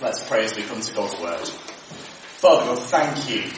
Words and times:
Let's 0.00 0.22
pray 0.28 0.44
as 0.44 0.54
we 0.54 0.62
come 0.62 0.80
to 0.80 0.94
God's 0.94 1.20
Word. 1.20 1.48
Father 2.38 2.66
God, 2.66 2.78
thank 2.84 3.28
you 3.28 3.50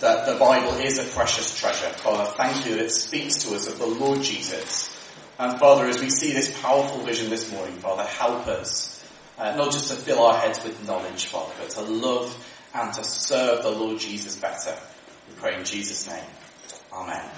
that 0.00 0.26
the 0.26 0.38
Bible 0.38 0.74
is 0.74 0.98
a 0.98 1.10
precious 1.14 1.58
treasure. 1.58 1.88
Father, 1.88 2.30
thank 2.32 2.66
you 2.66 2.74
that 2.74 2.84
it 2.84 2.90
speaks 2.90 3.36
to 3.44 3.54
us 3.54 3.66
of 3.66 3.78
the 3.78 3.86
Lord 3.86 4.20
Jesus. 4.20 4.94
And 5.38 5.58
Father, 5.58 5.86
as 5.86 5.98
we 5.98 6.10
see 6.10 6.34
this 6.34 6.60
powerful 6.60 6.98
vision 6.98 7.30
this 7.30 7.50
morning, 7.50 7.76
Father, 7.76 8.02
help 8.02 8.46
us 8.46 9.02
uh, 9.38 9.56
not 9.56 9.72
just 9.72 9.90
to 9.90 9.96
fill 9.96 10.22
our 10.22 10.36
heads 10.36 10.62
with 10.62 10.86
knowledge, 10.86 11.24
Father, 11.26 11.54
but 11.58 11.70
to 11.70 11.80
love 11.80 12.46
and 12.74 12.92
to 12.92 13.02
serve 13.02 13.62
the 13.62 13.70
Lord 13.70 13.98
Jesus 13.98 14.36
better. 14.36 14.76
We 15.30 15.34
pray 15.36 15.56
in 15.56 15.64
Jesus' 15.64 16.06
name. 16.06 16.24
Amen. 16.92 17.30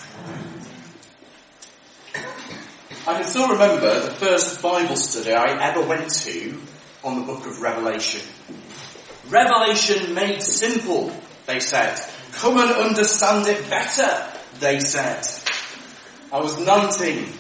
I 3.07 3.15
can 3.15 3.25
still 3.25 3.51
remember 3.51 4.01
the 4.01 4.11
first 4.11 4.61
Bible 4.61 4.97
study 4.97 5.33
I 5.33 5.71
ever 5.71 5.87
went 5.87 6.11
to 6.11 6.61
on 7.05 7.21
the 7.21 7.27
book 7.27 7.47
of 7.47 7.61
Revelation. 7.61 8.23
Revelation 9.29 10.15
made 10.15 10.43
simple, 10.43 11.13
they 11.47 11.61
said. 11.61 12.01
Come 12.33 12.59
and 12.59 12.71
understand 12.71 13.47
it 13.47 13.69
better, 13.69 14.27
they 14.61 14.81
said. 14.81 15.27
I 16.33 16.41
was 16.41 16.59
19. 16.59 17.33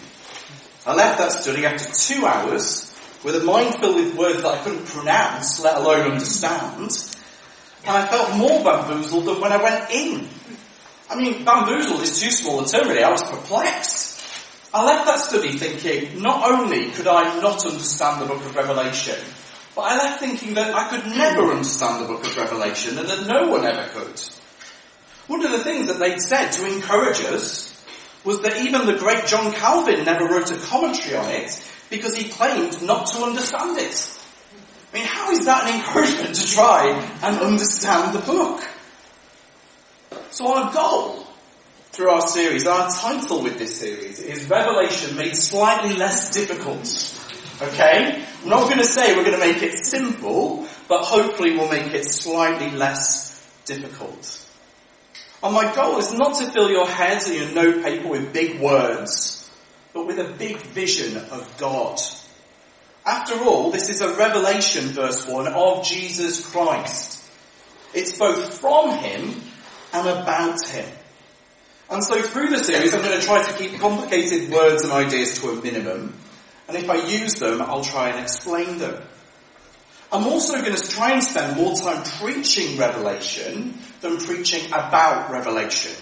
I 0.86 0.94
left 0.94 1.18
that 1.18 1.32
study 1.32 1.66
after 1.66 1.92
two 1.92 2.24
hours 2.24 2.94
with 3.24 3.36
a 3.36 3.44
mind 3.44 3.74
filled 3.76 3.96
with 3.96 4.16
words 4.16 4.42
that 4.42 4.54
I 4.54 4.64
couldn't 4.64 4.86
pronounce, 4.86 5.60
let 5.60 5.76
alone 5.76 6.12
understand. 6.12 6.90
And 7.84 7.96
I 7.96 8.06
felt 8.06 8.36
more 8.36 8.62
bamboozled 8.62 9.26
than 9.26 9.40
when 9.40 9.52
I 9.52 9.62
went 9.62 9.90
in. 9.90 10.28
I 11.10 11.16
mean, 11.16 11.44
bamboozled 11.44 12.02
is 12.02 12.20
too 12.20 12.30
small 12.30 12.60
a 12.60 12.66
term 12.66 12.88
really. 12.88 13.02
I 13.02 13.10
was 13.10 13.22
perplexed. 13.22 14.18
I 14.72 14.84
left 14.84 15.06
that 15.06 15.18
study 15.18 15.52
thinking, 15.56 16.22
not 16.22 16.50
only 16.50 16.90
could 16.90 17.06
I 17.06 17.40
not 17.40 17.64
understand 17.64 18.22
the 18.22 18.26
book 18.26 18.44
of 18.44 18.54
Revelation, 18.54 19.18
but 19.78 19.92
I 19.92 19.96
left 19.96 20.18
thinking 20.18 20.54
that 20.54 20.74
I 20.74 20.88
could 20.88 21.06
never 21.06 21.52
understand 21.52 22.02
the 22.02 22.08
book 22.08 22.26
of 22.26 22.36
Revelation 22.36 22.98
and 22.98 23.08
that 23.08 23.28
no 23.28 23.48
one 23.48 23.64
ever 23.64 23.88
could. 23.90 24.20
One 25.28 25.44
of 25.46 25.52
the 25.52 25.60
things 25.60 25.86
that 25.86 26.00
they'd 26.00 26.20
said 26.20 26.50
to 26.50 26.66
encourage 26.66 27.20
us 27.20 27.80
was 28.24 28.42
that 28.42 28.56
even 28.56 28.86
the 28.86 28.96
great 28.96 29.26
John 29.26 29.52
Calvin 29.52 30.04
never 30.04 30.26
wrote 30.26 30.50
a 30.50 30.56
commentary 30.56 31.14
on 31.14 31.30
it 31.30 31.64
because 31.90 32.16
he 32.16 32.28
claimed 32.28 32.82
not 32.82 33.06
to 33.12 33.22
understand 33.22 33.78
it. 33.78 34.20
I 34.92 34.96
mean, 34.96 35.06
how 35.06 35.30
is 35.30 35.44
that 35.44 35.68
an 35.68 35.76
encouragement 35.76 36.34
to 36.34 36.46
try 36.48 36.90
and 37.22 37.38
understand 37.38 38.16
the 38.16 38.22
book? 38.22 38.68
So 40.30 40.54
our 40.54 40.74
goal 40.74 41.24
through 41.92 42.10
our 42.10 42.26
series, 42.26 42.66
our 42.66 42.90
title 42.90 43.44
with 43.44 43.60
this 43.60 43.78
series 43.78 44.18
is 44.18 44.50
Revelation 44.50 45.16
made 45.16 45.36
slightly 45.36 45.94
less 45.94 46.34
difficult. 46.34 47.27
Okay? 47.60 48.24
I'm 48.42 48.48
not 48.48 48.64
going 48.64 48.78
to 48.78 48.84
say 48.84 49.16
we're 49.16 49.24
going 49.24 49.38
to 49.38 49.46
make 49.46 49.62
it 49.62 49.84
simple, 49.84 50.66
but 50.88 51.04
hopefully 51.04 51.56
we'll 51.56 51.70
make 51.70 51.92
it 51.92 52.04
slightly 52.04 52.70
less 52.70 53.44
difficult. 53.64 54.46
And 55.42 55.54
my 55.54 55.72
goal 55.74 55.98
is 55.98 56.12
not 56.12 56.36
to 56.38 56.50
fill 56.50 56.70
your 56.70 56.86
heads 56.86 57.28
and 57.28 57.36
your 57.36 57.50
note 57.52 57.84
paper 57.84 58.08
with 58.08 58.32
big 58.32 58.60
words, 58.60 59.50
but 59.92 60.06
with 60.06 60.18
a 60.18 60.32
big 60.36 60.58
vision 60.58 61.16
of 61.16 61.56
God. 61.58 62.00
After 63.06 63.34
all, 63.42 63.70
this 63.70 63.88
is 63.88 64.00
a 64.00 64.14
revelation, 64.16 64.86
verse 64.88 65.26
1, 65.26 65.48
of 65.48 65.84
Jesus 65.84 66.44
Christ. 66.44 67.22
It's 67.94 68.18
both 68.18 68.58
from 68.58 68.98
Him 68.98 69.40
and 69.92 70.08
about 70.08 70.66
Him. 70.66 70.88
And 71.90 72.04
so 72.04 72.20
through 72.20 72.50
the 72.50 72.62
series, 72.62 72.92
I'm 72.92 73.02
going 73.02 73.18
to 73.18 73.24
try 73.24 73.42
to 73.42 73.52
keep 73.54 73.80
complicated 73.80 74.50
words 74.50 74.82
and 74.82 74.92
ideas 74.92 75.40
to 75.40 75.50
a 75.50 75.62
minimum. 75.62 76.14
And 76.68 76.76
if 76.76 76.88
I 76.90 76.96
use 77.06 77.34
them, 77.34 77.62
I'll 77.62 77.82
try 77.82 78.10
and 78.10 78.20
explain 78.20 78.78
them. 78.78 79.02
I'm 80.12 80.26
also 80.26 80.60
going 80.62 80.76
to 80.76 80.88
try 80.88 81.12
and 81.12 81.22
spend 81.22 81.56
more 81.56 81.74
time 81.74 82.02
preaching 82.18 82.78
Revelation 82.78 83.78
than 84.00 84.18
preaching 84.18 84.66
about 84.68 85.30
Revelation. 85.30 85.92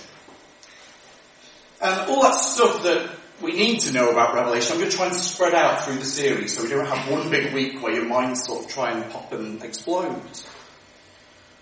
And 1.81 2.11
all 2.11 2.23
that 2.23 2.35
stuff 2.35 2.83
that 2.85 3.11
we 3.41 3.53
need 3.53 3.81
to 3.81 3.93
know 3.93 4.11
about 4.11 4.35
Revelation, 4.35 4.73
I'm 4.73 4.79
going 4.79 4.91
to 4.91 4.97
try 4.97 5.07
and 5.07 5.15
spread 5.15 5.55
out 5.55 5.83
through 5.83 5.97
the 5.97 6.05
series 6.05 6.57
so 6.57 6.63
we 6.63 6.69
don't 6.69 6.87
have 6.87 7.11
one 7.11 7.31
big 7.31 7.53
week 7.53 7.83
where 7.83 7.93
your 7.93 8.07
minds 8.07 8.45
sort 8.45 8.65
of 8.65 8.71
try 8.71 8.93
and 8.93 9.11
pop 9.13 9.33
and 9.33 9.63
explode. 9.63 10.21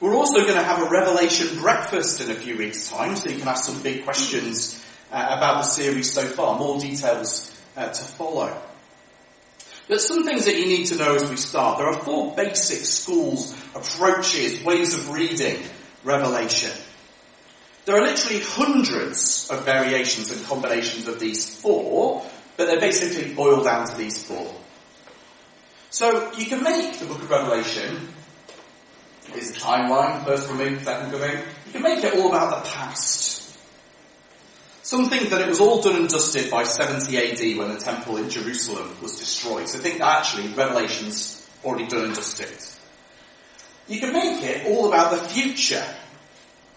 We're 0.01 0.15
also 0.15 0.43
going 0.43 0.55
to 0.55 0.63
have 0.63 0.83
a 0.83 0.91
Revelation 0.91 1.59
breakfast 1.59 2.21
in 2.21 2.31
a 2.31 2.35
few 2.35 2.59
weeks' 2.59 2.89
time, 2.91 3.17
so 3.17 3.31
you 3.31 3.39
can 3.39 3.49
ask 3.49 3.65
some 3.65 3.83
big 3.83 4.05
questions 4.05 4.85
uh, 5.11 5.27
about 5.31 5.59
the 5.59 5.63
series 5.63 6.13
so 6.13 6.27
far, 6.27 6.59
more 6.59 6.79
details 6.79 7.51
uh, 7.77 7.89
to 7.89 8.05
follow. 8.05 8.61
But 9.89 10.01
some 10.01 10.25
things 10.25 10.47
that 10.47 10.57
you 10.57 10.67
need 10.67 10.87
to 10.87 10.97
know 10.97 11.15
as 11.15 11.29
we 11.29 11.37
start. 11.37 11.79
There 11.79 11.87
are 11.87 12.01
four 12.01 12.35
basic 12.35 12.85
schools, 12.85 13.55
approaches, 13.75 14.65
ways 14.65 14.95
of 14.95 15.11
reading 15.11 15.63
Revelation. 16.05 16.73
There 17.85 17.97
are 17.97 18.03
literally 18.03 18.41
hundreds 18.41 19.49
of 19.51 19.65
variations 19.65 20.31
and 20.33 20.45
combinations 20.47 21.07
of 21.07 21.21
these 21.21 21.55
four, 21.55 22.25
but 22.57 22.67
they're 22.67 22.81
basically 22.81 23.35
boiled 23.35 23.65
down 23.65 23.87
to 23.87 23.97
these 23.97 24.25
four. 24.25 24.55
So 25.91 26.33
you 26.33 26.47
can 26.47 26.63
make 26.63 26.99
the 26.99 27.05
book 27.05 27.23
of 27.23 27.31
Revelation, 27.31 28.09
is 29.37 29.51
a 29.51 29.55
timeline, 29.55 30.25
first 30.25 30.49
coming, 30.49 30.81
second 30.81 31.11
coming, 31.11 31.39
you 31.67 31.73
can 31.73 31.83
make 31.83 32.03
it 32.03 32.15
all 32.15 32.29
about 32.29 32.65
the 32.65 32.71
past. 32.71 33.34
Some 34.85 35.09
think 35.09 35.31
that 35.31 35.41
it 35.41 35.49
was 35.49 35.61
all 35.61 35.81
done 35.81 35.97
and 35.97 36.09
dusted 36.11 36.51
by 36.51 36.65
70 36.65 37.17
AD 37.17 37.57
when 37.57 37.73
the 37.73 37.81
temple 37.81 38.19
in 38.19 38.29
Jerusalem 38.29 38.95
was 39.01 39.19
destroyed. 39.19 39.67
So 39.67 39.79
think 39.79 39.97
that 39.97 40.19
actually 40.19 40.49
Revelation's 40.49 41.49
already 41.65 41.87
done 41.87 42.05
and 42.05 42.15
dusted. 42.15 42.55
You 43.89 43.99
can 43.99 44.13
make 44.13 44.43
it 44.43 44.67
all 44.67 44.89
about 44.89 45.11
the 45.13 45.17
future. 45.17 45.83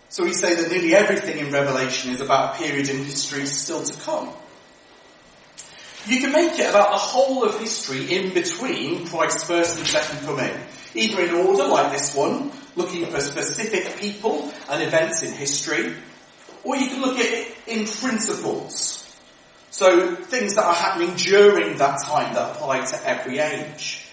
So 0.07 0.23
we 0.23 0.31
say 0.31 0.55
that 0.55 0.71
nearly 0.71 0.95
everything 0.95 1.37
in 1.37 1.51
Revelation 1.51 2.11
is 2.11 2.21
about 2.21 2.55
a 2.55 2.63
period 2.63 2.87
in 2.87 3.03
history 3.03 3.45
still 3.45 3.83
to 3.83 3.99
come. 3.99 4.29
You 6.05 6.21
can 6.21 6.31
make 6.31 6.57
it 6.57 6.69
about 6.69 6.91
the 6.91 6.97
whole 6.97 7.43
of 7.43 7.59
history 7.59 8.09
in 8.15 8.33
between 8.33 9.05
Christ's 9.07 9.43
first 9.43 9.79
and 9.79 9.85
second 9.85 10.25
coming. 10.25 10.57
Either 10.95 11.23
in 11.23 11.35
order 11.35 11.67
like 11.67 11.91
this 11.91 12.15
one, 12.15 12.53
looking 12.77 13.05
for 13.07 13.19
specific 13.19 13.99
people 13.99 14.49
and 14.69 14.81
events 14.81 15.23
in 15.23 15.33
history, 15.33 15.93
or 16.67 16.75
you 16.75 16.87
can 16.87 17.01
look 17.01 17.17
at 17.17 17.25
it 17.25 17.55
in 17.65 17.87
principles. 17.87 19.17
So 19.69 20.15
things 20.15 20.55
that 20.55 20.65
are 20.65 20.73
happening 20.73 21.15
during 21.15 21.77
that 21.77 22.01
time 22.03 22.33
that 22.33 22.57
apply 22.57 22.83
to 22.83 23.07
every 23.07 23.39
age. 23.39 24.05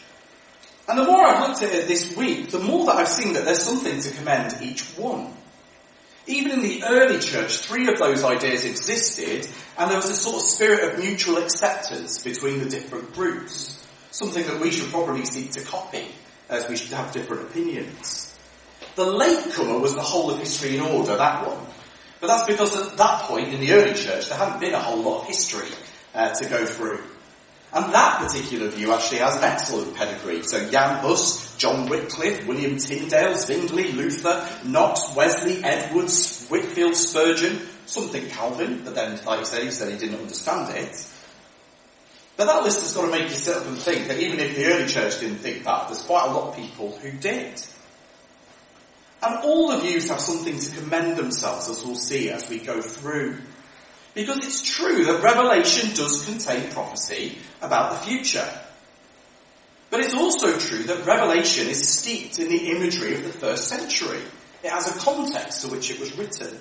And 0.89 0.97
the 0.97 1.05
more 1.05 1.27
I've 1.27 1.49
looked 1.49 1.63
at 1.63 1.75
it 1.75 1.89
this 1.89 2.17
week, 2.17 2.51
the 2.51 2.61
more 2.61 2.87
that 2.87 2.95
I've 2.95 3.09
seen 3.09 3.33
that 3.33 3.45
there's 3.45 3.63
something 3.63 3.99
to 3.99 4.11
commend 4.13 4.63
each 4.63 4.83
one. 4.97 5.33
Even 6.29 6.53
in 6.53 6.63
the 6.63 6.85
early 6.85 7.19
church, 7.19 7.57
three 7.57 7.89
of 7.89 7.99
those 7.99 8.23
ideas 8.23 8.65
existed, 8.65 9.49
and 9.77 9.91
there 9.91 9.97
was 9.97 10.09
a 10.09 10.15
sort 10.15 10.37
of 10.37 10.43
spirit 10.43 10.93
of 10.93 11.01
mutual 11.01 11.39
acceptance 11.39 12.23
between 12.23 12.61
the 12.61 12.71
different 12.71 13.13
groups. 13.15 13.85
Something 14.13 14.47
that 14.47 14.61
we 14.61 14.71
should 14.71 14.91
probably 14.93 15.25
seek 15.25 15.51
to 15.53 15.61
copy, 15.63 16.07
as 16.49 16.69
we 16.69 16.77
should 16.77 16.93
have 16.93 17.13
different 17.13 17.43
opinions. 17.51 18.39
The 18.95 19.05
latecomer 19.05 19.81
was 19.81 19.97
the 19.97 20.03
whole 20.03 20.31
of 20.31 20.39
history 20.39 20.77
in 20.77 20.83
order, 20.83 21.17
that 21.17 21.49
one. 21.49 21.67
But 22.25 22.39
that's 22.39 22.47
because 22.47 22.75
at 22.75 22.97
that 22.97 23.21
point 23.25 23.53
in 23.53 23.61
the 23.61 23.73
early 23.73 23.93
church, 23.93 24.31
there 24.31 24.39
hadn't 24.39 24.59
been 24.59 24.73
a 24.73 24.81
whole 24.81 25.03
lot 25.03 25.21
of 25.21 25.27
history 25.27 25.69
uh, 26.15 26.33
to 26.33 26.49
go 26.49 26.65
through. 26.65 27.03
And 27.71 27.93
that 27.93 28.21
particular 28.21 28.71
view 28.71 28.95
actually 28.95 29.19
has 29.19 29.37
an 29.37 29.45
excellent 29.45 29.95
pedigree. 29.95 30.43
So 30.43 30.71
Jan 30.71 31.05
Hus, 31.05 31.55
John 31.59 31.87
Wycliffe, 31.87 32.47
William 32.47 32.79
Tyndale, 32.79 33.37
Zwingli, 33.37 33.93
Luther, 33.93 34.49
Knox, 34.65 35.15
Wesley, 35.15 35.63
Edwards, 35.63 36.47
Whitefield, 36.47 36.97
Spurgeon, 36.97 37.61
something 37.85 38.27
Calvin, 38.31 38.85
but 38.85 38.95
then, 38.95 39.23
like 39.27 39.41
I 39.41 39.61
he 39.61 39.71
said 39.71 39.93
he 39.93 39.99
didn't 39.99 40.19
understand 40.19 40.75
it. 40.75 41.07
But 42.39 42.47
that 42.47 42.63
list 42.63 42.81
has 42.85 42.95
got 42.95 43.05
to 43.05 43.11
make 43.11 43.29
you 43.29 43.37
sit 43.37 43.55
up 43.55 43.67
and 43.67 43.77
think 43.77 44.09
that 44.09 44.19
even 44.19 44.41
if 44.41 44.57
the 44.57 44.65
early 44.65 44.87
church 44.87 45.21
didn't 45.21 45.41
think 45.41 45.65
that, 45.65 45.89
there's 45.89 46.01
quite 46.01 46.27
a 46.27 46.33
lot 46.33 46.49
of 46.49 46.57
people 46.57 46.97
who 46.97 47.13
did. 47.13 47.63
And 49.25 49.37
all 49.45 49.69
the 49.69 49.79
views 49.79 50.09
have 50.11 50.21
something 50.21 50.59
to 50.59 50.77
commend 50.77 51.17
themselves, 51.17 51.71
as 51.71 51.85
we'll 51.85 51.95
see 51.95 52.31
as 52.31 52.49
we 52.49 52.59
go 52.59 52.83
through. 52.83 53.39
Because 54.13 54.39
it's 54.39 54.63
true 54.63 55.07
that 55.07 55.23
Revelation 55.23 55.95
does 55.95 56.25
contain 56.25 56.71
prophecy 56.71 57.39
about 57.63 57.93
the 57.93 58.07
future. 58.07 58.49
But 59.91 60.01
it's 60.01 60.15
also 60.15 60.59
true 60.59 60.83
that 60.85 61.07
Revelation 61.07 61.69
is 61.69 61.89
steeped 61.89 62.39
in 62.39 62.49
the 62.49 62.71
imagery 62.71 63.15
of 63.15 63.23
the 63.23 63.31
first 63.31 63.69
century. 63.69 64.21
It 64.63 64.71
has 64.71 64.95
a 64.95 64.99
context 64.99 65.63
to 65.63 65.69
which 65.69 65.91
it 65.91 66.01
was 66.01 66.17
written. 66.19 66.59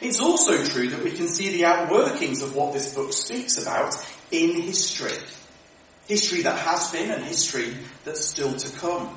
It's 0.00 0.20
also 0.20 0.64
true 0.64 0.88
that 0.88 1.02
we 1.02 1.10
can 1.10 1.28
see 1.28 1.50
the 1.50 1.62
outworkings 1.62 2.42
of 2.42 2.54
what 2.54 2.72
this 2.72 2.94
book 2.94 3.12
speaks 3.12 3.60
about 3.60 3.94
in 4.30 4.62
history. 4.62 5.18
History 6.06 6.42
that 6.42 6.58
has 6.58 6.90
been 6.92 7.10
and 7.10 7.24
history 7.24 7.76
that's 8.04 8.24
still 8.24 8.54
to 8.54 8.78
come. 8.78 9.16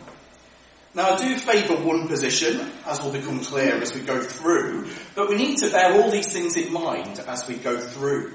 Now 0.93 1.11
I 1.11 1.17
do 1.17 1.35
favour 1.37 1.75
one 1.75 2.07
position, 2.09 2.69
as 2.85 3.01
will 3.01 3.11
become 3.11 3.39
clear 3.39 3.75
as 3.75 3.93
we 3.93 4.01
go 4.01 4.21
through, 4.21 4.89
but 5.15 5.29
we 5.29 5.35
need 5.35 5.57
to 5.59 5.69
bear 5.69 5.93
all 5.93 6.11
these 6.11 6.31
things 6.31 6.57
in 6.57 6.73
mind 6.73 7.19
as 7.19 7.47
we 7.47 7.55
go 7.55 7.79
through. 7.79 8.33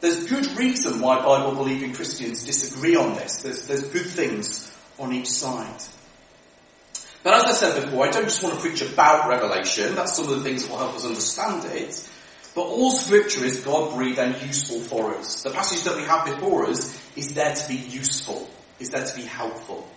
There's 0.00 0.28
good 0.28 0.46
reason 0.58 1.00
why 1.00 1.22
Bible 1.24 1.54
believing 1.54 1.94
Christians 1.94 2.42
disagree 2.44 2.96
on 2.96 3.14
this. 3.14 3.42
There's, 3.42 3.66
there's 3.68 3.88
good 3.88 4.06
things 4.06 4.76
on 4.98 5.12
each 5.12 5.30
side. 5.30 5.82
But 7.22 7.34
as 7.34 7.44
I 7.44 7.52
said 7.52 7.84
before, 7.84 8.06
I 8.06 8.10
don't 8.10 8.24
just 8.24 8.42
want 8.42 8.56
to 8.56 8.60
preach 8.60 8.82
about 8.82 9.30
Revelation. 9.30 9.94
That's 9.94 10.14
some 10.14 10.28
of 10.28 10.36
the 10.36 10.42
things 10.42 10.64
that 10.64 10.70
will 10.72 10.78
help 10.78 10.94
us 10.94 11.06
understand 11.06 11.64
it. 11.72 12.10
But 12.54 12.62
all 12.62 12.90
scripture 12.90 13.44
is 13.44 13.60
God 13.64 13.94
breathed 13.94 14.18
and 14.18 14.40
useful 14.42 14.80
for 14.80 15.14
us. 15.14 15.42
The 15.42 15.50
passage 15.50 15.84
that 15.84 15.96
we 15.96 16.02
have 16.02 16.26
before 16.26 16.66
us 16.66 17.00
is 17.16 17.34
there 17.34 17.54
to 17.54 17.68
be 17.68 17.76
useful, 17.76 18.48
is 18.78 18.90
there 18.90 19.06
to 19.06 19.16
be 19.16 19.22
helpful. 19.22 19.88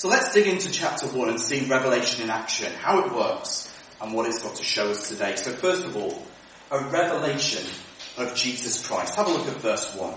So 0.00 0.08
let's 0.08 0.32
dig 0.32 0.46
into 0.46 0.70
chapter 0.70 1.06
1 1.06 1.28
and 1.28 1.38
see 1.38 1.66
Revelation 1.66 2.24
in 2.24 2.30
action, 2.30 2.72
how 2.72 3.04
it 3.04 3.12
works, 3.12 3.70
and 4.00 4.14
what 4.14 4.24
it's 4.24 4.42
got 4.42 4.56
to 4.56 4.64
show 4.64 4.92
us 4.92 5.10
today. 5.10 5.36
So 5.36 5.52
first 5.52 5.84
of 5.84 5.94
all, 5.94 6.24
a 6.70 6.82
revelation 6.84 7.62
of 8.16 8.34
Jesus 8.34 8.86
Christ. 8.86 9.14
Have 9.16 9.26
a 9.26 9.30
look 9.30 9.46
at 9.46 9.56
verse 9.56 9.94
1. 9.94 10.14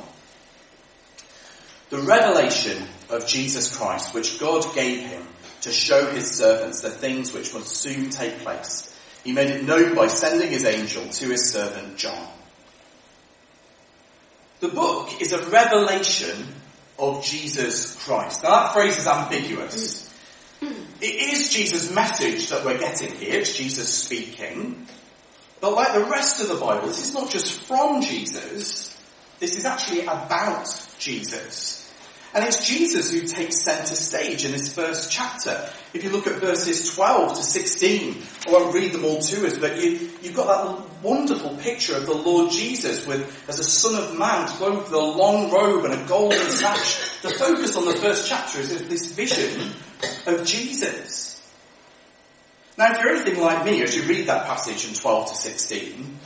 The 1.90 1.98
revelation 1.98 2.82
of 3.10 3.28
Jesus 3.28 3.76
Christ, 3.76 4.14
which 4.14 4.40
God 4.40 4.74
gave 4.74 5.02
him 5.02 5.28
to 5.64 5.72
show 5.74 6.10
his 6.12 6.32
servants 6.32 6.80
the 6.80 6.90
things 6.90 7.34
which 7.34 7.54
must 7.54 7.76
soon 7.76 8.10
take 8.10 8.40
place. 8.40 8.98
He 9.26 9.34
made 9.34 9.50
it 9.50 9.66
known 9.66 9.96
by 9.96 10.08
sending 10.08 10.50
his 10.50 10.64
angel 10.64 11.10
to 11.10 11.28
his 11.28 11.52
servant 11.52 11.98
John. 11.98 12.30
The 14.62 14.70
book 14.70 15.22
is 15.22 15.34
a 15.34 15.46
revelation 15.50 16.48
of 17.00 17.24
Jesus 17.24 17.96
Christ. 18.04 18.44
Now 18.44 18.50
that 18.52 18.74
phrase 18.74 18.98
is 18.98 19.08
ambiguous. 19.08 20.14
Mm. 20.62 20.74
It 21.02 21.34
is 21.34 21.50
Jesus' 21.52 21.94
message 21.94 22.50
that 22.50 22.64
we're 22.64 22.78
getting 22.78 23.12
here. 23.14 23.40
It's 23.40 23.56
Jesus 23.56 23.94
speaking. 23.94 24.88
But 25.60 25.74
like 25.74 25.94
the 25.94 26.06
rest 26.06 26.42
of 26.42 26.50
the 26.50 26.56
Bible, 26.56 26.88
this 26.88 27.04
is 27.04 27.14
not 27.14 27.30
just 27.30 27.62
from 27.64 28.02
Jesus. 28.02 28.98
This 29.40 29.58
is 29.58 29.66
actually 29.66 30.02
about 30.02 30.68
Jesus. 31.00 31.92
And 32.34 32.44
it's 32.44 32.68
Jesus 32.68 33.12
who 33.12 33.22
takes 33.22 33.62
center 33.62 33.96
stage 33.96 34.46
in 34.46 34.52
this 34.52 34.74
first 34.74 35.12
chapter. 35.12 35.70
If 35.94 36.04
you 36.04 36.10
look 36.10 36.26
at 36.26 36.42
verses 36.42 36.96
12 36.96 37.38
to 37.38 37.44
16, 37.44 38.24
I 38.48 38.52
won't 38.52 38.74
read 38.74 38.94
them 38.94 39.06
all 39.06 39.22
to 39.22 39.46
us, 39.46 39.58
but 39.60 39.78
you, 39.78 40.10
you've 40.24 40.36
got 40.36 40.48
that 40.48 41.04
wonderful 41.04 41.56
picture 41.58 41.96
of 41.96 42.08
the 42.08 42.16
Lord 42.16 42.52
Jesus 42.52 43.06
with, 43.06 43.48
as 43.48 43.60
a 43.60 43.64
son 43.64 44.02
of 44.02 44.18
man, 44.18 44.48
clothed 44.48 44.86
with 44.90 44.94
a 44.94 44.98
long 44.98 45.52
robe 45.52 45.86
and 45.86 45.94
a 45.94 46.08
golden 46.08 46.50
sash. 46.50 47.22
The 47.22 47.30
focus 47.30 47.76
on 47.76 47.86
the 47.86 47.96
first 47.96 48.28
chapter 48.28 48.60
is 48.60 48.88
this 48.88 49.12
vision 49.12 49.72
of 50.26 50.46
Jesus. 50.46 51.40
Now 52.76 52.92
if 52.92 53.00
you're 53.00 53.14
anything 53.14 53.40
like 53.40 53.64
me, 53.64 53.84
as 53.84 53.96
you 53.96 54.02
read 54.04 54.28
that 54.28 54.48
passage 54.48 54.88
in 54.88 54.96
12 54.96 55.30
to 55.30 55.36
16, 55.36 56.20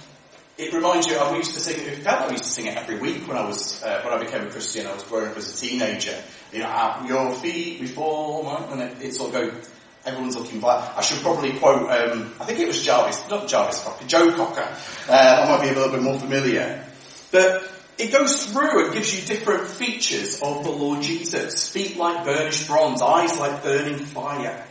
it 0.58 0.74
reminds 0.74 1.08
you, 1.08 1.18
I 1.18 1.36
used 1.36 1.54
to 1.56 1.60
sing 1.60 1.86
it, 1.86 2.08
I 2.08 2.32
used 2.32 2.46
to 2.46 2.50
sing 2.50 2.68
it 2.68 2.78
every 2.78 2.98
week 2.98 3.28
when 3.28 3.36
I 3.36 3.46
was, 3.46 3.84
uh, 3.84 4.02
when 4.04 4.14
I 4.14 4.24
became 4.24 4.48
a 4.48 4.50
Christian, 4.50 4.88
I 4.88 4.94
was 4.94 5.04
growing 5.04 5.30
up 5.30 5.38
as 5.38 5.54
a 5.54 5.68
teenager. 5.68 6.16
You 6.52 6.60
know, 6.60 7.04
your 7.06 7.34
feet 7.34 7.82
before 7.82 8.58
and 8.72 8.82
it, 9.02 9.14
sort 9.14 9.36
of 9.36 9.52
go, 9.52 9.62
everyone's 10.06 10.38
looking 10.38 10.60
black. 10.60 10.98
I 10.98 11.02
should 11.02 11.22
probably 11.22 11.54
quote, 11.54 11.90
um, 11.90 12.34
I 12.40 12.46
think 12.46 12.60
it 12.60 12.68
was 12.68 12.84
Jarvis, 12.84 13.30
not 13.30 13.48
Jarvis 13.48 13.84
Cocker, 13.84 14.06
Joe 14.08 14.32
Cocker. 14.34 14.68
Uh, 15.10 15.14
I 15.14 15.50
might 15.50 15.62
be 15.64 15.70
a 15.70 15.74
little 15.74 15.92
bit 15.92 16.02
more 16.02 16.18
familiar. 16.18 16.84
But 17.32 17.70
it 17.98 18.12
goes 18.12 18.46
through 18.46 18.86
and 18.86 18.94
gives 18.94 19.14
you 19.14 19.26
different 19.28 19.68
features 19.68 20.42
of 20.42 20.64
the 20.64 20.70
Lord 20.70 21.02
Jesus. 21.02 21.70
Feet 21.70 21.98
like 21.98 22.24
burnished 22.24 22.68
bronze, 22.68 23.02
eyes 23.02 23.38
like 23.38 23.64
burning 23.64 23.98
fire. 23.98 24.66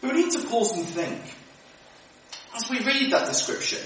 But 0.00 0.14
we 0.14 0.24
need 0.24 0.32
to 0.32 0.46
pause 0.46 0.76
and 0.76 0.86
think. 0.86 1.20
As 2.54 2.70
we 2.70 2.78
read 2.80 3.12
that 3.12 3.26
description, 3.26 3.80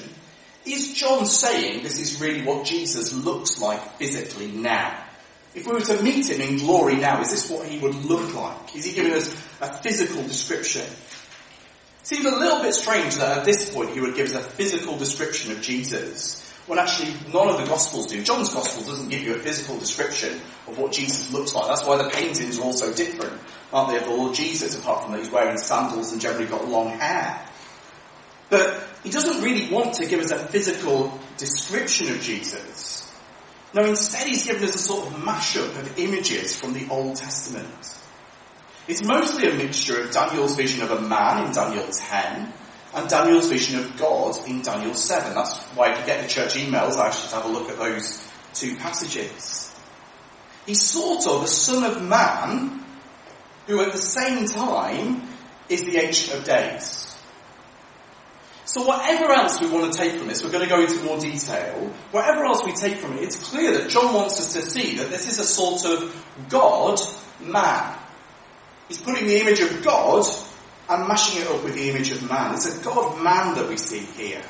is 0.64 0.92
John 0.92 1.26
saying 1.26 1.82
this 1.82 1.98
is 1.98 2.20
really 2.20 2.42
what 2.42 2.66
Jesus 2.66 3.12
looks 3.12 3.60
like 3.60 3.80
physically 3.96 4.48
now? 4.48 4.96
If 5.54 5.66
we 5.66 5.72
were 5.72 5.80
to 5.80 6.02
meet 6.02 6.30
him 6.30 6.40
in 6.40 6.58
glory 6.58 6.96
now, 6.96 7.20
is 7.20 7.30
this 7.30 7.50
what 7.50 7.66
he 7.66 7.78
would 7.80 7.94
look 8.04 8.34
like? 8.34 8.76
Is 8.76 8.84
he 8.84 8.92
giving 8.92 9.12
us 9.12 9.28
a 9.60 9.72
physical 9.72 10.22
description? 10.22 10.82
It 10.82 12.06
seems 12.06 12.24
a 12.24 12.30
little 12.30 12.62
bit 12.62 12.74
strange 12.74 13.16
that 13.16 13.38
at 13.38 13.44
this 13.44 13.74
point 13.74 13.90
he 13.90 14.00
would 14.00 14.14
give 14.14 14.28
us 14.28 14.34
a 14.34 14.40
physical 14.40 14.96
description 14.96 15.50
of 15.52 15.60
Jesus, 15.60 16.40
when 16.66 16.78
actually 16.78 17.12
none 17.32 17.48
of 17.48 17.58
the 17.58 17.66
Gospels 17.66 18.06
do. 18.06 18.22
John's 18.22 18.54
Gospel 18.54 18.84
doesn't 18.84 19.08
give 19.08 19.22
you 19.22 19.34
a 19.34 19.38
physical 19.38 19.76
description 19.78 20.40
of 20.68 20.78
what 20.78 20.92
Jesus 20.92 21.32
looks 21.32 21.52
like. 21.54 21.66
That's 21.66 21.84
why 21.84 21.96
the 22.00 22.10
paintings 22.10 22.58
are 22.58 22.62
all 22.62 22.72
so 22.72 22.92
different, 22.94 23.38
aren't 23.72 23.90
they, 23.90 23.98
of 23.98 24.04
the 24.04 24.10
Lord 24.10 24.34
Jesus, 24.34 24.78
apart 24.78 25.02
from 25.02 25.12
that 25.12 25.18
he's 25.18 25.30
wearing 25.30 25.58
sandals 25.58 26.12
and 26.12 26.20
generally 26.20 26.46
got 26.46 26.68
long 26.68 26.90
hair. 26.90 27.44
But 28.50 28.86
he 29.02 29.10
doesn't 29.10 29.42
really 29.42 29.72
want 29.72 29.94
to 29.94 30.06
give 30.06 30.20
us 30.20 30.30
a 30.30 30.38
physical 30.38 31.18
description 31.38 32.12
of 32.12 32.20
Jesus. 32.20 32.79
No, 33.72 33.84
instead 33.84 34.26
he's 34.26 34.46
given 34.46 34.64
us 34.64 34.74
a 34.74 34.78
sort 34.78 35.06
of 35.06 35.12
mashup 35.14 35.78
of 35.78 35.98
images 35.98 36.58
from 36.58 36.72
the 36.72 36.88
Old 36.88 37.16
Testament. 37.16 37.68
It's 38.88 39.02
mostly 39.02 39.48
a 39.48 39.54
mixture 39.54 40.02
of 40.02 40.10
Daniel's 40.10 40.56
vision 40.56 40.82
of 40.82 40.90
a 40.90 41.00
man 41.00 41.46
in 41.46 41.52
Daniel 41.52 41.86
10 41.86 42.52
and 42.94 43.08
Daniel's 43.08 43.48
vision 43.48 43.78
of 43.78 43.96
God 43.96 44.36
in 44.48 44.62
Daniel 44.62 44.94
7. 44.94 45.34
That's 45.34 45.56
why 45.76 45.92
if 45.92 46.00
you 46.00 46.06
get 46.06 46.22
the 46.22 46.28
church 46.28 46.54
emails, 46.54 46.96
I 46.96 47.10
should 47.10 47.30
have 47.30 47.44
a 47.44 47.48
look 47.48 47.68
at 47.68 47.78
those 47.78 48.28
two 48.54 48.74
passages. 48.76 49.72
He's 50.66 50.82
sort 50.82 51.26
of 51.26 51.44
a 51.44 51.46
son 51.46 51.84
of 51.84 52.02
man 52.02 52.84
who 53.66 53.80
at 53.80 53.92
the 53.92 53.98
same 53.98 54.46
time 54.46 55.22
is 55.68 55.84
the 55.84 55.98
Ancient 55.98 56.38
of 56.38 56.44
Days. 56.44 57.09
So 58.70 58.84
whatever 58.84 59.32
else 59.32 59.60
we 59.60 59.68
want 59.68 59.92
to 59.92 59.98
take 59.98 60.16
from 60.16 60.28
this, 60.28 60.44
we're 60.44 60.52
going 60.52 60.62
to 60.62 60.72
go 60.72 60.80
into 60.80 61.02
more 61.02 61.18
detail. 61.18 61.92
Whatever 62.12 62.44
else 62.44 62.64
we 62.64 62.72
take 62.72 62.98
from 62.98 63.14
it, 63.14 63.24
it's 63.24 63.50
clear 63.50 63.76
that 63.76 63.90
John 63.90 64.14
wants 64.14 64.38
us 64.38 64.52
to 64.52 64.62
see 64.62 64.98
that 64.98 65.10
this 65.10 65.28
is 65.28 65.40
a 65.40 65.44
sort 65.44 65.84
of 65.86 66.46
God 66.48 67.00
man. 67.40 67.98
He's 68.86 69.00
putting 69.00 69.26
the 69.26 69.40
image 69.40 69.58
of 69.58 69.82
God 69.82 70.24
and 70.88 71.08
mashing 71.08 71.42
it 71.42 71.48
up 71.48 71.64
with 71.64 71.74
the 71.74 71.90
image 71.90 72.12
of 72.12 72.22
man. 72.30 72.54
It's 72.54 72.80
a 72.80 72.84
God 72.84 73.20
man 73.20 73.56
that 73.56 73.68
we 73.68 73.76
see 73.76 73.98
here. 73.98 74.44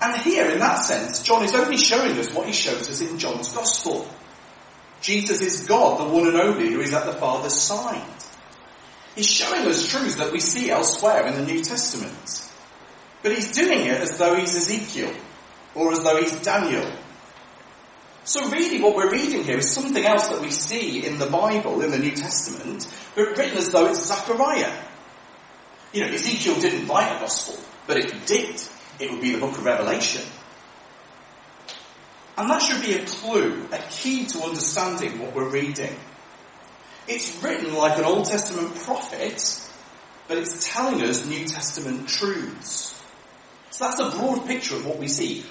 And 0.00 0.20
here, 0.22 0.50
in 0.50 0.58
that 0.58 0.80
sense, 0.80 1.22
John 1.22 1.44
is 1.44 1.54
only 1.54 1.76
showing 1.76 2.18
us 2.18 2.34
what 2.34 2.48
he 2.48 2.52
shows 2.52 2.90
us 2.90 3.02
in 3.02 3.20
John's 3.20 3.52
Gospel. 3.52 4.04
Jesus 5.00 5.40
is 5.42 5.64
God, 5.68 6.00
the 6.00 6.12
one 6.12 6.26
and 6.26 6.38
only, 6.38 6.72
who 6.72 6.80
is 6.80 6.92
at 6.92 7.06
the 7.06 7.12
Father's 7.12 7.54
side. 7.54 8.02
He's 9.14 9.26
showing 9.26 9.66
us 9.66 9.88
truths 9.88 10.16
that 10.16 10.32
we 10.32 10.40
see 10.40 10.70
elsewhere 10.70 11.26
in 11.26 11.34
the 11.34 11.44
New 11.44 11.62
Testament. 11.62 12.50
But 13.22 13.32
he's 13.32 13.52
doing 13.52 13.86
it 13.86 14.00
as 14.00 14.18
though 14.18 14.34
he's 14.34 14.54
Ezekiel, 14.54 15.14
or 15.74 15.92
as 15.92 16.02
though 16.02 16.16
he's 16.20 16.40
Daniel. 16.42 16.90
So 18.24 18.48
really 18.50 18.82
what 18.82 18.96
we're 18.96 19.12
reading 19.12 19.44
here 19.44 19.58
is 19.58 19.70
something 19.70 20.04
else 20.04 20.28
that 20.28 20.40
we 20.40 20.50
see 20.50 21.06
in 21.06 21.18
the 21.18 21.26
Bible, 21.26 21.82
in 21.82 21.90
the 21.90 21.98
New 21.98 22.12
Testament, 22.12 22.88
but 23.14 23.36
written 23.36 23.58
as 23.58 23.70
though 23.70 23.86
it's 23.86 24.04
Zechariah. 24.04 24.72
You 25.92 26.00
know, 26.00 26.12
Ezekiel 26.12 26.58
didn't 26.60 26.88
write 26.88 27.16
a 27.16 27.20
gospel, 27.20 27.62
but 27.86 27.98
if 27.98 28.10
he 28.10 28.18
did, 28.26 28.62
it 28.98 29.10
would 29.10 29.20
be 29.20 29.32
the 29.32 29.38
book 29.38 29.56
of 29.56 29.64
Revelation. 29.64 30.22
And 32.36 32.50
that 32.50 32.62
should 32.62 32.82
be 32.82 32.94
a 32.94 33.04
clue, 33.04 33.68
a 33.70 33.78
key 33.90 34.26
to 34.26 34.42
understanding 34.42 35.20
what 35.20 35.34
we're 35.34 35.50
reading. 35.50 35.94
It's 37.06 37.42
written 37.42 37.74
like 37.74 37.98
an 37.98 38.04
Old 38.04 38.24
Testament 38.24 38.74
prophet, 38.76 39.60
but 40.26 40.38
it's 40.38 40.72
telling 40.72 41.02
us 41.02 41.26
New 41.26 41.44
Testament 41.44 42.08
truths. 42.08 43.02
So 43.70 43.84
that's 43.84 44.00
a 44.00 44.16
broad 44.18 44.46
picture 44.46 44.76
of 44.76 44.86
what 44.86 44.98
we 44.98 45.08
see. 45.08 45.44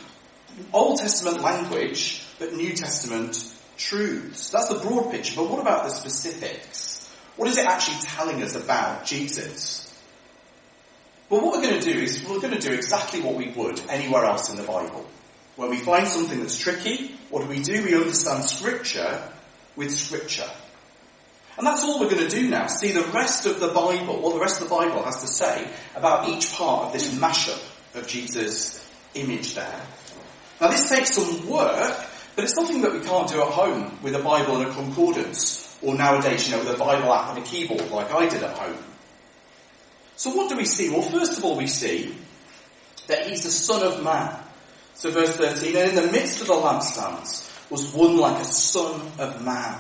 Old 0.72 1.00
Testament 1.00 1.41
language, 1.41 2.25
but 2.39 2.53
New 2.53 2.74
Testament 2.74 3.53
truths. 3.77 4.50
That's 4.50 4.69
the 4.69 4.79
broad 4.79 5.12
picture, 5.12 5.36
but 5.36 5.50
what 5.50 5.60
about 5.60 5.83
the 5.83 5.89
specifics? 5.89 7.13
What 7.36 7.48
is 7.50 7.57
it 7.57 7.65
actually 7.65 7.98
telling 8.01 8.41
us 8.41 8.55
about 8.55 9.05
Jesus? 9.05 9.83
Well, 11.29 11.41
what 11.41 11.55
we're 11.55 11.69
going 11.69 11.81
to 11.81 11.93
do 11.93 12.00
is 12.00 12.24
we're 12.27 12.39
going 12.39 12.53
to 12.53 12.60
do 12.60 12.74
exactly 12.74 13.22
what 13.22 13.36
we 13.36 13.50
would 13.50 13.79
anywhere 13.89 14.25
else 14.25 14.50
in 14.50 14.55
the 14.55 14.63
Bible. 14.63 15.05
When 15.55 15.69
we 15.69 15.77
find 15.77 16.07
something 16.07 16.39
that's 16.39 16.57
tricky, 16.57 17.15
what 17.29 17.41
do 17.41 17.48
we 17.48 17.62
do? 17.62 17.83
We 17.83 17.95
understand 17.95 18.43
Scripture 18.43 19.22
with 19.75 19.91
Scripture. 19.91 20.50
And 21.57 21.67
that's 21.67 21.83
all 21.83 22.00
we're 22.00 22.10
going 22.10 22.27
to 22.27 22.36
do 22.36 22.50
now. 22.50 22.67
See 22.67 22.91
the 22.91 23.03
rest 23.13 23.45
of 23.45 23.60
the 23.60 23.67
Bible, 23.67 24.19
what 24.22 24.33
the 24.33 24.39
rest 24.39 24.62
of 24.62 24.69
the 24.69 24.75
Bible 24.75 25.03
has 25.03 25.22
to 25.22 25.27
say 25.27 25.67
about 25.95 26.27
each 26.29 26.51
part 26.53 26.88
of 26.88 26.93
this 26.93 27.13
mashup 27.13 27.62
of 27.95 28.07
Jesus' 28.07 28.83
image 29.13 29.53
there. 29.53 29.81
Now 30.60 30.69
this 30.69 30.89
takes 30.89 31.13
some 31.13 31.48
work, 31.48 32.05
but 32.36 32.43
it's 32.43 32.55
something 32.55 32.81
that 32.81 32.93
we 32.93 33.01
can't 33.01 33.27
do 33.29 33.41
at 33.41 33.50
home 33.50 34.00
with 34.01 34.15
a 34.15 34.19
Bible 34.19 34.62
and 34.62 34.72
a 34.72 34.74
concordance, 34.74 35.77
or 35.83 35.93
nowadays, 35.93 36.50
you 36.50 36.55
know, 36.55 36.63
with 36.63 36.74
a 36.74 36.77
Bible 36.77 37.13
app 37.13 37.36
and 37.36 37.45
a 37.45 37.48
keyboard 37.48 37.91
like 37.91 38.12
I 38.12 38.27
did 38.27 38.41
at 38.41 38.57
home. 38.57 38.77
So 40.15 40.31
what 40.31 40.50
do 40.50 40.57
we 40.57 40.65
see? 40.65 40.89
Well, 40.89 41.01
first 41.01 41.38
of 41.38 41.45
all, 41.45 41.57
we 41.57 41.67
see 41.67 42.15
that 43.07 43.27
he's 43.27 43.43
the 43.43 43.51
Son 43.51 43.83
of 43.86 44.03
Man. 44.03 44.39
So 44.95 45.12
verse 45.12 45.36
13, 45.36 45.75
and 45.75 45.89
in 45.89 45.95
the 45.95 46.12
midst 46.12 46.41
of 46.41 46.48
the 46.48 46.53
lampstands 46.53 47.50
was 47.69 47.93
one 47.93 48.17
like 48.17 48.41
a 48.41 48.45
Son 48.45 49.01
of 49.19 49.43
Man. 49.43 49.79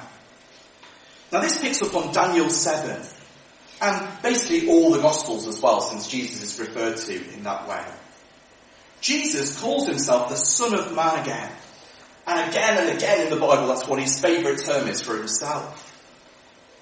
Now 1.33 1.41
this 1.41 1.59
picks 1.59 1.81
up 1.81 1.95
on 1.95 2.13
Daniel 2.13 2.47
7, 2.47 3.01
and 3.81 4.21
basically 4.21 4.69
all 4.69 4.91
the 4.91 5.01
Gospels 5.01 5.47
as 5.47 5.59
well, 5.59 5.81
since 5.81 6.07
Jesus 6.07 6.43
is 6.43 6.59
referred 6.59 6.95
to 6.97 7.33
in 7.33 7.41
that 7.43 7.67
way. 7.67 7.83
Jesus 9.01 9.59
calls 9.59 9.87
himself 9.87 10.29
the 10.29 10.35
Son 10.35 10.75
of 10.75 10.95
Man 10.95 11.23
again. 11.23 11.51
And 12.27 12.49
again 12.49 12.87
and 12.87 12.97
again 12.97 13.21
in 13.25 13.29
the 13.33 13.39
Bible, 13.39 13.67
that's 13.67 13.87
what 13.87 13.99
his 13.99 14.19
favourite 14.19 14.59
term 14.59 14.87
is 14.87 15.01
for 15.01 15.17
himself. 15.17 15.89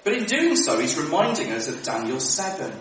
But 0.04 0.12
in 0.12 0.26
doing 0.26 0.54
so, 0.54 0.78
he's 0.78 0.98
reminding 0.98 1.50
us 1.50 1.68
of 1.68 1.82
Daniel 1.82 2.20
7. 2.20 2.72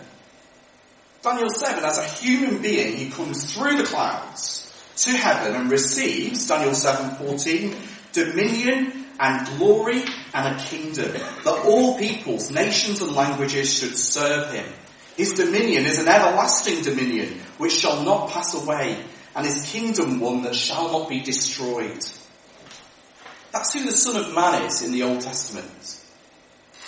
Daniel 1.24 1.50
7, 1.50 1.84
as 1.86 1.98
a 1.98 2.04
human 2.04 2.62
being, 2.62 2.98
he 2.98 3.10
comes 3.10 3.54
through 3.54 3.78
the 3.78 3.84
clouds 3.84 4.72
to 4.98 5.12
heaven 5.12 5.56
and 5.56 5.72
receives, 5.72 6.48
Daniel 6.48 6.74
7:14, 6.74 7.75
dominion 8.12 9.00
and 9.22 9.48
glory 9.58 10.04
and 10.34 10.56
a 10.56 10.63
kingdom, 10.63 11.12
that 11.12 11.63
all 11.66 11.98
peoples, 12.00 12.50
nations 12.50 13.01
and 13.01 13.16
languages 13.16 13.72
should 13.72 13.96
serve 13.96 14.51
him. 14.51 14.66
His 15.16 15.34
dominion 15.34 15.86
is 15.86 16.00
an 16.00 16.08
everlasting 16.08 16.82
dominion 16.82 17.40
which 17.60 17.74
shall 17.74 18.04
not 18.04 18.32
pass 18.32 18.56
away, 18.56 18.98
and 19.36 19.46
his 19.46 19.72
kingdom 19.72 20.20
one 20.20 20.42
that 20.42 20.56
shall 20.56 20.92
not 20.92 21.08
be 21.08 21.20
destroyed. 21.20 22.04
That's 23.51 23.74
who 23.74 23.86
the 23.86 23.92
Son 23.92 24.16
of 24.16 24.34
Man 24.34 24.63
is 24.63 24.82
in 24.82 24.92
the 24.92 25.04
Old 25.04 25.22
Testament. 25.22 26.00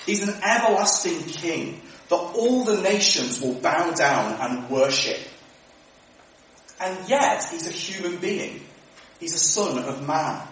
He's 0.07 0.27
an 0.27 0.41
everlasting 0.43 1.23
king 1.25 1.81
that 2.09 2.15
all 2.15 2.63
the 2.63 2.81
nations 2.81 3.41
will 3.41 3.53
bow 3.53 3.91
down 3.91 4.39
and 4.41 4.69
worship. 4.71 5.19
And 6.81 7.07
yet, 7.07 7.45
he's 7.51 7.67
a 7.67 7.71
human 7.71 8.17
being. 8.17 8.61
He's 9.19 9.35
a 9.35 9.39
son 9.39 9.77
of 9.83 10.05
man. 10.05 10.47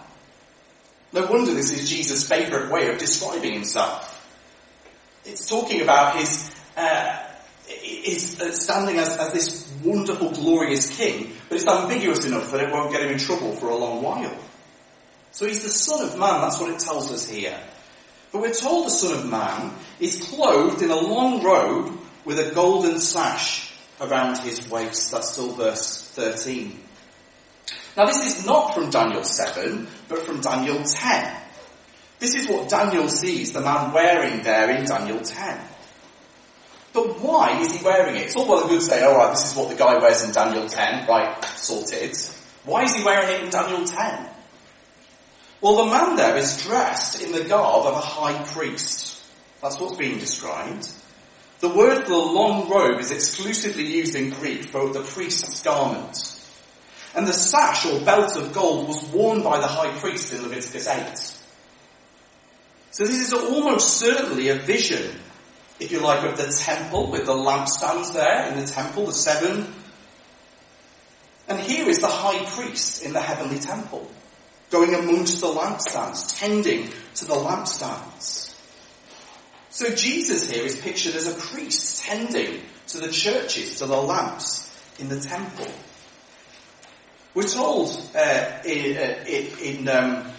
No 1.12 1.26
wonder 1.26 1.52
this 1.52 1.70
is 1.70 1.88
Jesus' 1.88 2.26
favourite 2.26 2.70
way 2.70 2.88
of 2.88 2.98
describing 2.98 3.52
himself. 3.52 4.08
It's 5.24 5.46
talking 5.48 5.82
about 5.82 6.16
his, 6.16 6.54
uh, 6.76 7.24
his 7.66 8.40
uh, 8.40 8.52
standing 8.52 8.98
as, 8.98 9.16
as 9.18 9.32
this 9.32 9.72
wonderful, 9.84 10.30
glorious 10.32 10.94
king, 10.96 11.32
but 11.48 11.56
it's 11.56 11.66
ambiguous 11.66 12.24
enough 12.24 12.50
that 12.50 12.62
it 12.62 12.72
won't 12.72 12.90
get 12.90 13.02
him 13.02 13.12
in 13.12 13.18
trouble 13.18 13.52
for 13.52 13.68
a 13.68 13.76
long 13.76 14.02
while. 14.02 14.36
So 15.32 15.46
he's 15.46 15.62
the 15.62 15.68
son 15.68 16.04
of 16.08 16.18
man, 16.18 16.40
that's 16.40 16.58
what 16.58 16.70
it 16.70 16.78
tells 16.78 17.12
us 17.12 17.28
here. 17.28 17.58
But 18.32 18.40
we're 18.40 18.54
told 18.54 18.86
the 18.86 18.90
Son 18.90 19.18
of 19.18 19.30
Man 19.30 19.74
is 20.00 20.24
clothed 20.24 20.80
in 20.80 20.90
a 20.90 20.96
long 20.96 21.44
robe 21.44 21.98
with 22.24 22.38
a 22.38 22.54
golden 22.54 22.98
sash 22.98 23.74
around 24.00 24.38
his 24.38 24.68
waist. 24.70 25.10
That's 25.10 25.32
still 25.32 25.52
verse 25.52 26.10
13. 26.14 26.80
Now 27.96 28.06
this 28.06 28.38
is 28.38 28.46
not 28.46 28.74
from 28.74 28.90
Daniel 28.90 29.24
7, 29.24 29.86
but 30.08 30.22
from 30.22 30.40
Daniel 30.40 30.82
10. 30.82 31.36
This 32.18 32.34
is 32.34 32.48
what 32.48 32.68
Daniel 32.68 33.08
sees 33.08 33.52
the 33.52 33.60
man 33.60 33.92
wearing 33.92 34.42
there 34.42 34.70
in 34.70 34.84
Daniel 34.84 35.20
10. 35.20 35.60
But 36.92 37.20
why 37.20 37.60
is 37.60 37.78
he 37.78 37.84
wearing 37.84 38.16
it? 38.16 38.26
It's 38.26 38.36
all 38.36 38.46
well 38.46 38.60
and 38.60 38.70
good 38.70 38.82
saying, 38.82 39.04
alright, 39.04 39.34
this 39.34 39.50
is 39.50 39.56
what 39.56 39.70
the 39.70 39.76
guy 39.76 39.98
wears 39.98 40.22
in 40.22 40.32
Daniel 40.32 40.68
10, 40.68 41.06
right, 41.08 41.44
sorted. 41.56 42.16
Why 42.64 42.84
is 42.84 42.94
he 42.94 43.02
wearing 43.02 43.28
it 43.28 43.44
in 43.44 43.50
Daniel 43.50 43.84
10? 43.84 44.28
Well, 45.60 45.84
the 45.84 45.90
man 45.90 46.16
there 46.16 46.36
is 46.36 46.62
dressed 46.62 47.22
in 47.22 47.32
the 47.32 47.44
garb 47.44 47.86
of 47.86 47.94
a 47.94 48.00
high 48.00 48.42
priest. 48.44 49.22
That's 49.62 49.78
what's 49.80 49.96
being 49.96 50.18
described. 50.18 50.88
The 51.60 51.68
word 51.68 52.02
for 52.02 52.10
the 52.10 52.16
long 52.16 52.68
robe 52.68 53.00
is 53.00 53.12
exclusively 53.12 53.86
used 53.86 54.16
in 54.16 54.30
Greek 54.30 54.64
for 54.64 54.92
the 54.92 55.02
priest's 55.02 55.62
garment. 55.62 56.31
And 57.14 57.26
the 57.26 57.32
sash 57.32 57.86
or 57.86 58.00
belt 58.00 58.36
of 58.36 58.52
gold 58.52 58.88
was 58.88 59.04
worn 59.06 59.42
by 59.42 59.60
the 59.60 59.66
high 59.66 59.96
priest 59.98 60.32
in 60.32 60.42
Leviticus 60.42 60.88
8. 60.88 61.38
So 62.90 63.04
this 63.04 63.20
is 63.20 63.32
almost 63.32 63.98
certainly 63.98 64.48
a 64.48 64.54
vision, 64.54 65.18
if 65.78 65.92
you 65.92 66.00
like, 66.00 66.24
of 66.24 66.36
the 66.36 66.52
temple 66.52 67.10
with 67.10 67.26
the 67.26 67.32
lampstands 67.32 68.12
there 68.14 68.48
in 68.48 68.58
the 68.58 68.66
temple, 68.66 69.06
the 69.06 69.12
seven. 69.12 69.72
And 71.48 71.60
here 71.60 71.88
is 71.88 72.00
the 72.00 72.08
high 72.08 72.44
priest 72.44 73.02
in 73.02 73.12
the 73.12 73.20
heavenly 73.20 73.58
temple 73.58 74.10
going 74.72 74.94
amongst 74.94 75.40
the 75.42 75.46
lampstands, 75.46 76.38
tending 76.40 76.88
to 77.14 77.26
the 77.26 77.34
lampstands. 77.34 78.54
So 79.68 79.94
Jesus 79.94 80.50
here 80.50 80.64
is 80.64 80.80
pictured 80.80 81.14
as 81.14 81.28
a 81.28 81.34
priest 81.34 82.02
tending 82.02 82.62
to 82.88 82.98
the 82.98 83.12
churches, 83.12 83.76
to 83.76 83.86
the 83.86 83.96
lamps 83.96 84.74
in 84.98 85.08
the 85.08 85.20
temple. 85.20 85.70
We're 87.34 87.44
told 87.44 87.88
uh, 88.14 88.58
in, 88.64 88.96
uh, 88.96 89.24
in 89.26 89.88
um, 89.88 90.32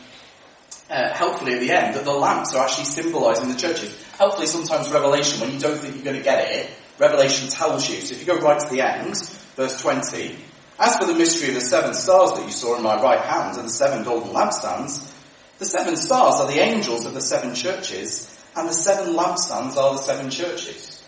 uh, 0.89 1.13
helpfully 1.13 1.53
at 1.53 1.59
the 1.59 1.71
end 1.71 1.95
that 1.95 2.05
the 2.05 2.11
lamps 2.11 2.53
are 2.53 2.65
actually 2.65 2.85
symbolising 2.85 3.49
the 3.49 3.55
churches. 3.55 3.99
Helpfully, 4.17 4.45
sometimes 4.45 4.91
Revelation, 4.91 5.41
when 5.41 5.53
you 5.53 5.59
don't 5.59 5.77
think 5.77 5.95
you're 5.95 6.03
going 6.03 6.17
to 6.17 6.23
get 6.23 6.51
it, 6.51 6.69
Revelation 6.99 7.49
tells 7.49 7.89
you. 7.89 7.95
So 8.01 8.13
if 8.13 8.19
you 8.19 8.27
go 8.27 8.39
right 8.39 8.59
to 8.59 8.69
the 8.69 8.81
end, 8.81 9.17
verse 9.55 9.81
20, 9.81 10.35
as 10.79 10.97
for 10.97 11.05
the 11.05 11.15
mystery 11.15 11.49
of 11.49 11.55
the 11.55 11.61
seven 11.61 11.93
stars 11.93 12.33
that 12.33 12.45
you 12.45 12.51
saw 12.51 12.77
in 12.77 12.83
my 12.83 13.01
right 13.01 13.21
hand 13.21 13.57
and 13.57 13.67
the 13.67 13.71
seven 13.71 14.03
golden 14.03 14.29
lampstands, 14.29 15.11
the 15.59 15.65
seven 15.65 15.95
stars 15.95 16.35
are 16.35 16.47
the 16.47 16.59
angels 16.59 17.05
of 17.05 17.13
the 17.13 17.21
seven 17.21 17.55
churches, 17.55 18.29
and 18.55 18.67
the 18.67 18.73
seven 18.73 19.15
lampstands 19.15 19.77
are 19.77 19.93
the 19.93 20.01
seven 20.01 20.29
churches. 20.29 21.03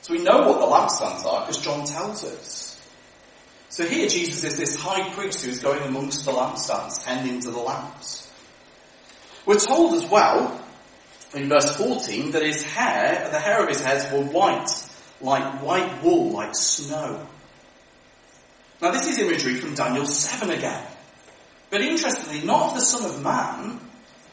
So 0.00 0.14
we 0.14 0.22
know 0.22 0.48
what 0.48 0.60
the 0.60 0.66
lampstands 0.66 1.26
are 1.26 1.40
because 1.40 1.58
John 1.58 1.84
tells 1.84 2.24
us. 2.24 2.67
So 3.70 3.84
here 3.84 4.08
Jesus 4.08 4.44
is 4.44 4.56
this 4.56 4.76
high 4.76 5.12
priest 5.14 5.44
who 5.44 5.50
is 5.50 5.60
going 5.60 5.82
amongst 5.82 6.24
the 6.24 6.32
lampstands, 6.32 7.04
tending 7.04 7.40
to 7.40 7.50
the 7.50 7.58
lamps. 7.58 8.32
We're 9.44 9.58
told 9.58 9.94
as 9.94 10.08
well, 10.10 10.60
in 11.34 11.48
verse 11.48 11.76
14, 11.76 12.32
that 12.32 12.42
his 12.42 12.64
hair, 12.64 13.28
the 13.30 13.38
hair 13.38 13.62
of 13.62 13.68
his 13.68 13.80
head 13.80 14.12
were 14.12 14.24
white, 14.24 14.70
like 15.20 15.62
white 15.62 16.02
wool, 16.02 16.30
like 16.30 16.54
snow. 16.54 17.26
Now 18.80 18.90
this 18.90 19.06
is 19.06 19.18
imagery 19.18 19.56
from 19.56 19.74
Daniel 19.74 20.06
7 20.06 20.50
again. 20.50 20.86
But 21.70 21.82
interestingly, 21.82 22.46
not 22.46 22.68
of 22.68 22.74
the 22.74 22.80
Son 22.80 23.10
of 23.10 23.22
Man, 23.22 23.80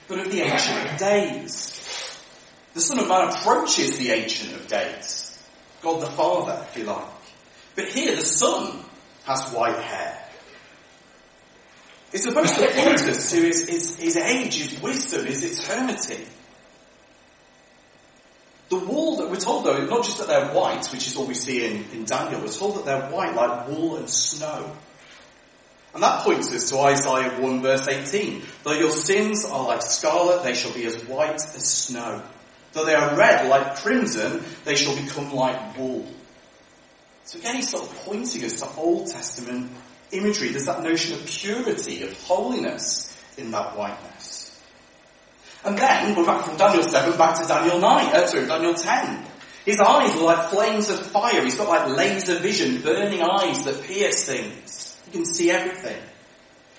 but 0.08 0.20
of 0.20 0.32
the 0.32 0.42
Ancient 0.42 0.92
of 0.92 0.98
Days. 0.98 1.72
The 2.74 2.82
Son 2.82 3.00
of 3.00 3.08
Man 3.08 3.30
approaches 3.30 3.98
the 3.98 4.12
Ancient 4.12 4.54
of 4.54 4.68
Days. 4.68 5.44
God 5.82 6.02
the 6.02 6.12
Father, 6.12 6.66
if 6.70 6.78
you 6.78 6.86
like. 6.86 7.06
But 7.76 7.90
here 7.90 8.16
the 8.16 8.22
Son 8.22 8.85
has 9.26 9.52
white 9.52 9.78
hair. 9.78 10.22
It's 12.14 12.24
supposed 12.24 12.56
to 12.56 12.68
point 12.68 13.02
us 13.02 13.32
to 13.32 13.36
his, 13.42 13.68
his, 13.68 13.98
his 13.98 14.18
age, 14.18 14.56
his 14.56 14.82
wisdom, 14.82 15.26
his 15.26 15.44
eternity. 15.44 16.26
The 18.70 18.78
wool 18.78 19.18
that 19.18 19.30
we're 19.30 19.36
told 19.36 19.66
though, 19.66 19.86
not 19.86 20.04
just 20.04 20.20
that 20.20 20.28
they're 20.28 20.48
white, 20.48 20.86
which 20.88 21.08
is 21.08 21.18
what 21.18 21.28
we 21.28 21.34
see 21.34 21.66
in, 21.66 21.86
in 21.92 22.06
Daniel, 22.06 22.42
we're 22.42 22.48
told 22.48 22.78
that 22.78 22.86
they're 22.86 23.12
white 23.12 23.36
like 23.36 23.68
wool 23.68 23.98
and 23.98 24.10
snow. 24.10 24.72
And 25.94 26.04
that 26.04 26.24
points 26.24 26.52
us 26.54 26.70
to 26.72 26.80
Isaiah 26.80 27.40
1 27.40 27.62
verse 27.62 27.88
18. 27.88 28.42
Though 28.64 28.74
your 28.74 28.90
sins 28.90 29.46
are 29.46 29.66
like 29.68 29.82
scarlet, 29.82 30.44
they 30.44 30.54
shall 30.54 30.74
be 30.74 30.86
as 30.86 30.96
white 31.06 31.36
as 31.36 31.72
snow. 31.72 32.22
Though 32.74 32.86
they 32.86 32.96
are 32.96 33.16
red 33.16 33.48
like 33.48 33.78
crimson, 33.78 34.44
they 34.66 34.76
shall 34.76 34.96
become 34.96 35.34
like 35.34 35.78
wool. 35.78 36.06
So 37.26 37.40
again, 37.40 37.56
he's 37.56 37.70
sort 37.70 37.90
of 37.90 37.96
pointing 38.06 38.44
us 38.44 38.60
to 38.60 38.70
Old 38.78 39.08
Testament 39.08 39.72
imagery. 40.12 40.50
There's 40.50 40.66
that 40.66 40.84
notion 40.84 41.14
of 41.16 41.26
purity, 41.26 42.04
of 42.04 42.14
holiness 42.22 43.12
in 43.36 43.50
that 43.52 43.76
whiteness. 43.76 44.62
And 45.64 45.76
then, 45.76 46.16
we're 46.16 46.26
back 46.26 46.46
from 46.46 46.58
Daniel 46.58 46.84
7 46.84 47.18
back 47.18 47.42
to 47.42 47.48
Daniel 47.48 47.80
9, 47.80 48.16
uh, 48.16 48.28
sorry, 48.28 48.46
Daniel 48.46 48.76
10. 48.76 49.26
His 49.66 49.80
eyes 49.80 50.16
were 50.16 50.22
like 50.22 50.50
flames 50.52 50.92
of 50.92 51.04
fire. 51.08 51.44
He's 51.44 51.56
got 51.56 51.68
like 51.68 51.98
laser 51.98 52.38
vision, 52.38 52.84
burning 52.84 53.24
eyes 53.24 53.66
that 53.66 53.82
pierce 53.82 54.26
things. 54.26 54.96
He 55.06 55.12
can 55.12 55.26
see 55.26 55.50
everything. 55.50 56.00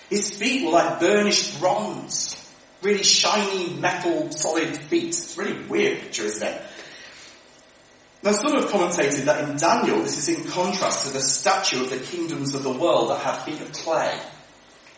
His 0.09 0.31
feet 0.31 0.65
were 0.65 0.71
like 0.71 1.01
burnished 1.01 1.59
bronze. 1.59 2.41
Really 2.83 3.03
shiny 3.03 3.75
metal 3.75 4.31
solid 4.31 4.77
feet. 4.77 5.09
It's 5.09 5.37
really 5.37 5.61
weird 5.67 5.99
picture, 6.03 6.23
isn't 6.23 6.47
it? 6.47 6.63
Now 8.23 8.33
some 8.33 8.55
have 8.55 8.71
commentated 8.71 9.25
that 9.27 9.49
in 9.49 9.57
Daniel 9.57 10.01
this 10.01 10.19
is 10.19 10.29
in 10.29 10.45
contrast 10.51 11.07
to 11.07 11.13
the 11.13 11.21
statue 11.21 11.83
of 11.83 11.91
the 11.91 11.99
kingdoms 11.99 12.55
of 12.55 12.63
the 12.63 12.73
world 12.73 13.11
that 13.11 13.21
have 13.21 13.45
feet 13.45 13.61
of 13.61 13.73
clay. 13.73 14.19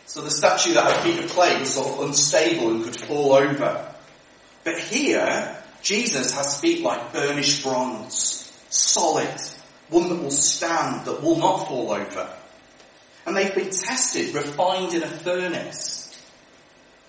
So 0.05 0.21
the 0.21 0.31
statue 0.31 0.73
that 0.73 0.91
had 0.91 1.03
feet 1.03 1.23
of 1.23 1.29
clay 1.29 1.59
was 1.59 1.73
sort 1.73 1.87
of 1.87 2.07
unstable 2.07 2.71
and 2.71 2.83
could 2.83 2.95
fall 2.95 3.33
over. 3.33 3.93
But 4.63 4.79
here, 4.79 5.55
Jesus 5.81 6.33
has 6.33 6.59
feet 6.59 6.81
like 6.81 7.13
burnished 7.13 7.63
bronze, 7.63 8.51
solid, 8.69 9.39
one 9.89 10.09
that 10.09 10.21
will 10.21 10.31
stand, 10.31 11.05
that 11.05 11.21
will 11.21 11.37
not 11.37 11.67
fall 11.67 11.91
over. 11.91 12.29
And 13.25 13.37
they've 13.37 13.53
been 13.53 13.69
tested, 13.69 14.33
refined 14.33 14.93
in 14.93 15.03
a 15.03 15.07
furnace. 15.07 16.19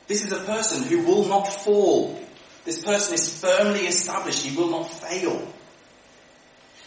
This 0.07 0.25
is 0.25 0.33
a 0.33 0.41
person 0.41 0.83
who 0.83 1.03
will 1.05 1.27
not 1.27 1.45
fall. 1.45 2.21
This 2.65 2.85
person 2.85 3.15
is 3.15 3.41
firmly 3.41 3.87
established, 3.87 4.45
he 4.45 4.57
will 4.57 4.71
not 4.71 4.91
fail. 4.91 5.51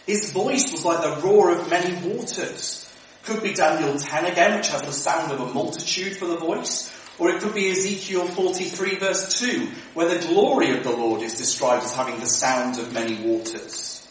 His 0.06 0.32
voice 0.32 0.70
was 0.70 0.84
like 0.84 1.02
the 1.02 1.26
roar 1.26 1.52
of 1.52 1.70
many 1.70 1.94
waters. 2.08 2.80
Could 3.22 3.42
be 3.42 3.54
Daniel 3.54 3.98
10 3.98 4.26
again, 4.26 4.56
which 4.56 4.68
has 4.68 4.82
the 4.82 4.92
sound 4.92 5.32
of 5.32 5.40
a 5.40 5.52
multitude 5.52 6.16
for 6.16 6.26
the 6.26 6.36
voice. 6.36 6.92
Or 7.18 7.30
it 7.30 7.40
could 7.40 7.54
be 7.54 7.70
Ezekiel 7.70 8.26
43 8.26 8.96
verse 8.96 9.40
2, 9.40 9.68
where 9.94 10.08
the 10.08 10.26
glory 10.26 10.76
of 10.76 10.82
the 10.82 10.90
Lord 10.90 11.22
is 11.22 11.38
described 11.38 11.84
as 11.84 11.94
having 11.94 12.20
the 12.20 12.26
sound 12.26 12.78
of 12.78 12.92
many 12.92 13.14
waters. 13.24 14.06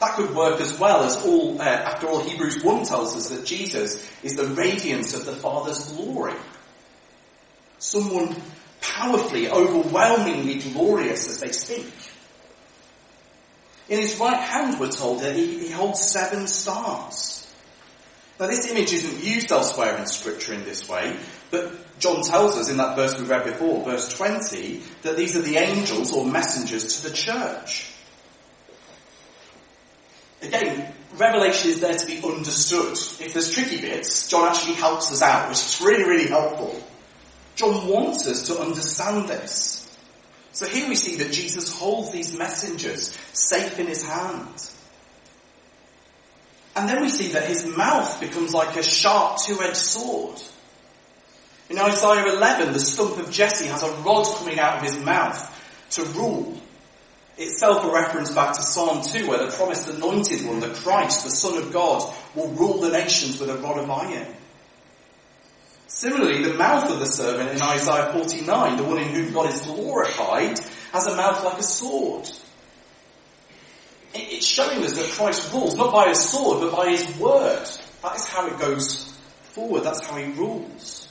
That 0.00 0.14
could 0.14 0.34
work 0.34 0.60
as 0.60 0.78
well 0.78 1.02
as 1.02 1.24
all, 1.24 1.60
uh, 1.60 1.64
after 1.64 2.06
all, 2.06 2.20
Hebrews 2.20 2.62
1 2.62 2.84
tells 2.84 3.16
us 3.16 3.30
that 3.30 3.44
Jesus 3.44 4.08
is 4.22 4.36
the 4.36 4.46
radiance 4.46 5.12
of 5.12 5.26
the 5.26 5.34
Father's 5.34 5.92
glory. 5.92 6.34
Someone 7.78 8.36
powerfully, 8.80 9.50
overwhelmingly 9.50 10.60
glorious 10.72 11.28
as 11.28 11.40
they 11.40 11.50
speak. 11.50 11.92
In 13.88 13.98
his 13.98 14.18
right 14.18 14.38
hand, 14.38 14.78
we're 14.78 14.90
told 14.90 15.22
that 15.22 15.34
he, 15.34 15.58
he 15.58 15.70
holds 15.70 16.00
seven 16.00 16.46
stars. 16.46 17.52
Now 18.38 18.46
this 18.46 18.70
image 18.70 18.92
isn't 18.92 19.24
used 19.24 19.50
elsewhere 19.50 19.96
in 19.96 20.06
scripture 20.06 20.54
in 20.54 20.64
this 20.64 20.88
way, 20.88 21.16
but 21.50 21.98
John 21.98 22.22
tells 22.22 22.56
us 22.56 22.70
in 22.70 22.76
that 22.76 22.94
verse 22.94 23.18
we 23.18 23.26
read 23.26 23.44
before, 23.44 23.84
verse 23.84 24.08
20, 24.16 24.82
that 25.02 25.16
these 25.16 25.36
are 25.36 25.42
the 25.42 25.56
angels 25.56 26.12
or 26.12 26.24
messengers 26.24 27.00
to 27.00 27.08
the 27.08 27.16
church. 27.16 27.90
Again, 30.42 30.92
Revelation 31.16 31.70
is 31.70 31.80
there 31.80 31.96
to 31.96 32.06
be 32.06 32.22
understood. 32.24 32.92
If 32.92 33.32
there's 33.32 33.50
tricky 33.50 33.80
bits, 33.80 34.28
John 34.28 34.48
actually 34.48 34.74
helps 34.74 35.10
us 35.10 35.22
out, 35.22 35.48
which 35.48 35.58
is 35.58 35.80
really, 35.82 36.04
really 36.04 36.28
helpful. 36.28 36.80
John 37.56 37.88
wants 37.88 38.28
us 38.28 38.46
to 38.46 38.60
understand 38.60 39.28
this. 39.28 39.77
So 40.58 40.66
here 40.66 40.88
we 40.88 40.96
see 40.96 41.14
that 41.18 41.30
Jesus 41.30 41.72
holds 41.72 42.10
these 42.10 42.36
messengers 42.36 43.16
safe 43.32 43.78
in 43.78 43.86
his 43.86 44.02
hand. 44.04 44.48
And 46.74 46.88
then 46.88 47.00
we 47.00 47.10
see 47.10 47.28
that 47.34 47.46
his 47.46 47.64
mouth 47.76 48.18
becomes 48.18 48.52
like 48.52 48.76
a 48.76 48.82
sharp 48.82 49.38
two-edged 49.38 49.76
sword. 49.76 50.42
In 51.70 51.78
Isaiah 51.78 52.34
11, 52.34 52.72
the 52.72 52.80
stump 52.80 53.18
of 53.18 53.30
Jesse 53.30 53.66
has 53.66 53.84
a 53.84 53.90
rod 54.02 54.26
coming 54.38 54.58
out 54.58 54.78
of 54.78 54.82
his 54.82 54.98
mouth 54.98 55.38
to 55.90 56.02
rule 56.06 56.60
itself 57.36 57.84
a 57.84 57.92
reference 57.92 58.32
back 58.32 58.54
to 58.54 58.60
Psalm 58.60 59.04
2 59.04 59.28
where 59.28 59.38
the 59.38 59.52
promised 59.52 59.88
anointed 59.88 60.44
one, 60.44 60.58
the 60.58 60.70
Christ, 60.70 61.22
the 61.22 61.30
Son 61.30 61.56
of 61.56 61.72
God, 61.72 62.12
will 62.34 62.48
rule 62.48 62.80
the 62.80 62.90
nations 62.90 63.38
with 63.38 63.48
a 63.48 63.58
rod 63.58 63.78
of 63.78 63.88
iron. 63.88 64.26
Similarly, 65.88 66.42
the 66.42 66.54
mouth 66.54 66.90
of 66.90 67.00
the 67.00 67.06
servant 67.06 67.50
in 67.50 67.62
Isaiah 67.62 68.12
49, 68.12 68.76
the 68.76 68.84
one 68.84 68.98
in 68.98 69.08
whom 69.08 69.32
God 69.32 69.52
is 69.52 69.62
glorified, 69.62 70.60
has 70.92 71.06
a 71.06 71.16
mouth 71.16 71.42
like 71.42 71.58
a 71.58 71.62
sword. 71.62 72.30
It's 74.14 74.46
showing 74.46 74.84
us 74.84 74.96
that 74.96 75.10
Christ 75.12 75.52
rules 75.52 75.76
not 75.76 75.92
by 75.92 76.08
his 76.08 76.20
sword, 76.20 76.60
but 76.60 76.76
by 76.76 76.90
his 76.90 77.18
word. 77.18 77.66
That 78.02 78.16
is 78.16 78.24
how 78.26 78.46
it 78.46 78.58
goes 78.58 79.04
forward. 79.52 79.82
That's 79.82 80.04
how 80.04 80.16
he 80.16 80.30
rules. 80.32 81.08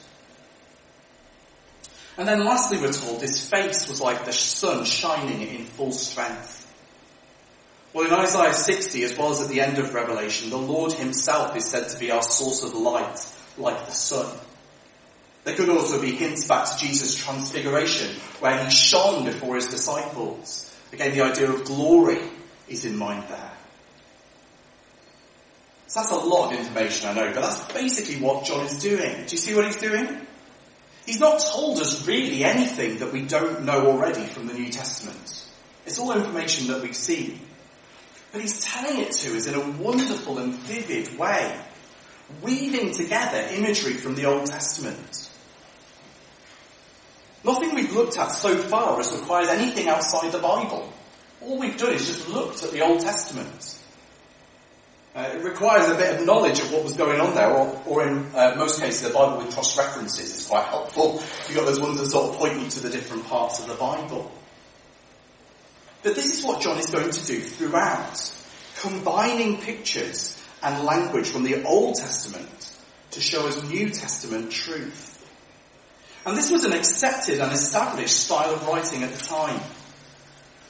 And 2.18 2.28
then 2.28 2.46
lastly 2.46 2.80
we're 2.80 2.92
told 2.92 3.22
his 3.22 3.48
face 3.48 3.88
was 3.88 4.00
like 4.00 4.26
the 4.26 4.34
sun 4.34 4.86
shining 4.86 5.42
in 5.42 5.66
full 5.66 5.92
strength. 5.92 6.56
Well 7.94 8.06
in 8.06 8.14
Isaiah 8.14 8.54
60 8.54 9.04
as 9.04 9.18
well 9.18 9.32
as 9.32 9.42
at 9.42 9.50
the 9.50 9.62
end 9.62 9.80
of 9.80 9.94
Revelation, 9.94 10.50
the 10.50 10.58
Lord 10.58 10.94
himself 10.94 11.56
is 11.56 11.66
said 11.66 11.90
to 11.90 12.00
be 12.00 12.12
our 12.12 12.24
source 12.24 12.64
of 12.64 12.74
light, 12.74 13.26
like 13.58 13.86
the 13.86 13.92
sun. 13.92 14.28
There 15.48 15.56
could 15.56 15.70
also 15.70 16.02
be 16.02 16.12
hints 16.12 16.46
back 16.46 16.70
to 16.70 16.78
Jesus' 16.78 17.16
transfiguration, 17.16 18.14
where 18.42 18.62
he 18.66 18.70
shone 18.70 19.24
before 19.24 19.56
his 19.56 19.70
disciples. 19.70 20.78
Again, 20.92 21.16
the 21.16 21.24
idea 21.24 21.50
of 21.50 21.64
glory 21.64 22.20
is 22.68 22.84
in 22.84 22.98
mind 22.98 23.24
there. 23.30 23.52
So 25.88 26.02
that's 26.02 26.12
a 26.12 26.18
lot 26.18 26.52
of 26.52 26.60
information, 26.60 27.08
I 27.08 27.14
know, 27.14 27.32
but 27.34 27.40
that's 27.40 27.72
basically 27.72 28.18
what 28.18 28.44
John 28.44 28.66
is 28.66 28.78
doing. 28.80 29.26
Do 29.26 29.32
you 29.32 29.38
see 29.38 29.56
what 29.56 29.64
he's 29.64 29.78
doing? 29.78 30.20
He's 31.06 31.22
not 31.22 31.40
told 31.40 31.80
us 31.80 32.06
really 32.06 32.44
anything 32.44 32.98
that 32.98 33.14
we 33.14 33.22
don't 33.22 33.64
know 33.64 33.88
already 33.88 34.26
from 34.26 34.48
the 34.48 34.54
New 34.54 34.70
Testament. 34.70 35.46
It's 35.86 35.98
all 35.98 36.12
information 36.12 36.68
that 36.68 36.82
we've 36.82 36.94
seen. 36.94 37.40
But 38.34 38.42
he's 38.42 38.66
telling 38.66 39.00
it 39.00 39.14
to 39.14 39.38
us 39.38 39.48
in 39.48 39.54
a 39.54 39.66
wonderful 39.82 40.40
and 40.40 40.54
vivid 40.56 41.18
way, 41.18 41.58
weaving 42.42 42.92
together 42.92 43.48
imagery 43.54 43.94
from 43.94 44.16
the 44.16 44.26
Old 44.26 44.48
Testament. 44.48 45.27
Nothing 47.48 47.76
we've 47.76 47.94
looked 47.94 48.18
at 48.18 48.28
so 48.28 48.58
far 48.58 48.98
has 48.98 49.14
required 49.14 49.48
anything 49.48 49.88
outside 49.88 50.34
the 50.34 50.40
Bible. 50.40 50.92
All 51.42 51.58
we've 51.58 51.78
done 51.78 51.94
is 51.94 52.06
just 52.06 52.28
looked 52.28 52.62
at 52.64 52.72
the 52.72 52.82
Old 52.82 53.00
Testament. 53.00 53.80
Uh, 55.16 55.32
it 55.34 55.44
requires 55.44 55.90
a 55.90 55.96
bit 55.96 56.20
of 56.20 56.26
knowledge 56.26 56.60
of 56.60 56.74
what 56.74 56.84
was 56.84 56.98
going 56.98 57.22
on 57.22 57.34
there, 57.36 57.50
or, 57.50 57.82
or 57.88 58.06
in 58.06 58.26
uh, 58.36 58.54
most 58.58 58.82
cases, 58.82 59.02
the 59.02 59.14
Bible 59.14 59.38
with 59.38 59.54
cross 59.54 59.78
references 59.78 60.36
is 60.36 60.48
quite 60.48 60.66
helpful. 60.66 61.24
You've 61.48 61.56
got 61.58 61.66
those 61.66 61.80
ones 61.80 62.02
that 62.02 62.10
sort 62.10 62.34
of 62.34 62.36
point 62.38 62.60
you 62.60 62.70
to 62.70 62.80
the 62.82 62.90
different 62.90 63.26
parts 63.28 63.62
of 63.62 63.68
the 63.68 63.76
Bible. 63.76 64.30
But 66.04 66.16
this 66.16 66.38
is 66.38 66.44
what 66.44 66.62
John 66.62 66.78
is 66.78 66.90
going 66.90 67.12
to 67.12 67.26
do 67.26 67.40
throughout, 67.40 68.30
combining 68.80 69.62
pictures 69.62 70.38
and 70.62 70.84
language 70.84 71.30
from 71.30 71.44
the 71.44 71.64
Old 71.64 71.96
Testament 71.96 72.76
to 73.12 73.22
show 73.22 73.48
us 73.48 73.64
New 73.64 73.90
Testament 73.90 74.52
truth. 74.52 75.17
And 76.28 76.38
this 76.38 76.52
was 76.52 76.66
an 76.66 76.74
accepted 76.74 77.40
and 77.40 77.54
established 77.54 78.26
style 78.26 78.54
of 78.54 78.68
writing 78.68 79.02
at 79.02 79.14
the 79.14 79.24
time. 79.24 79.62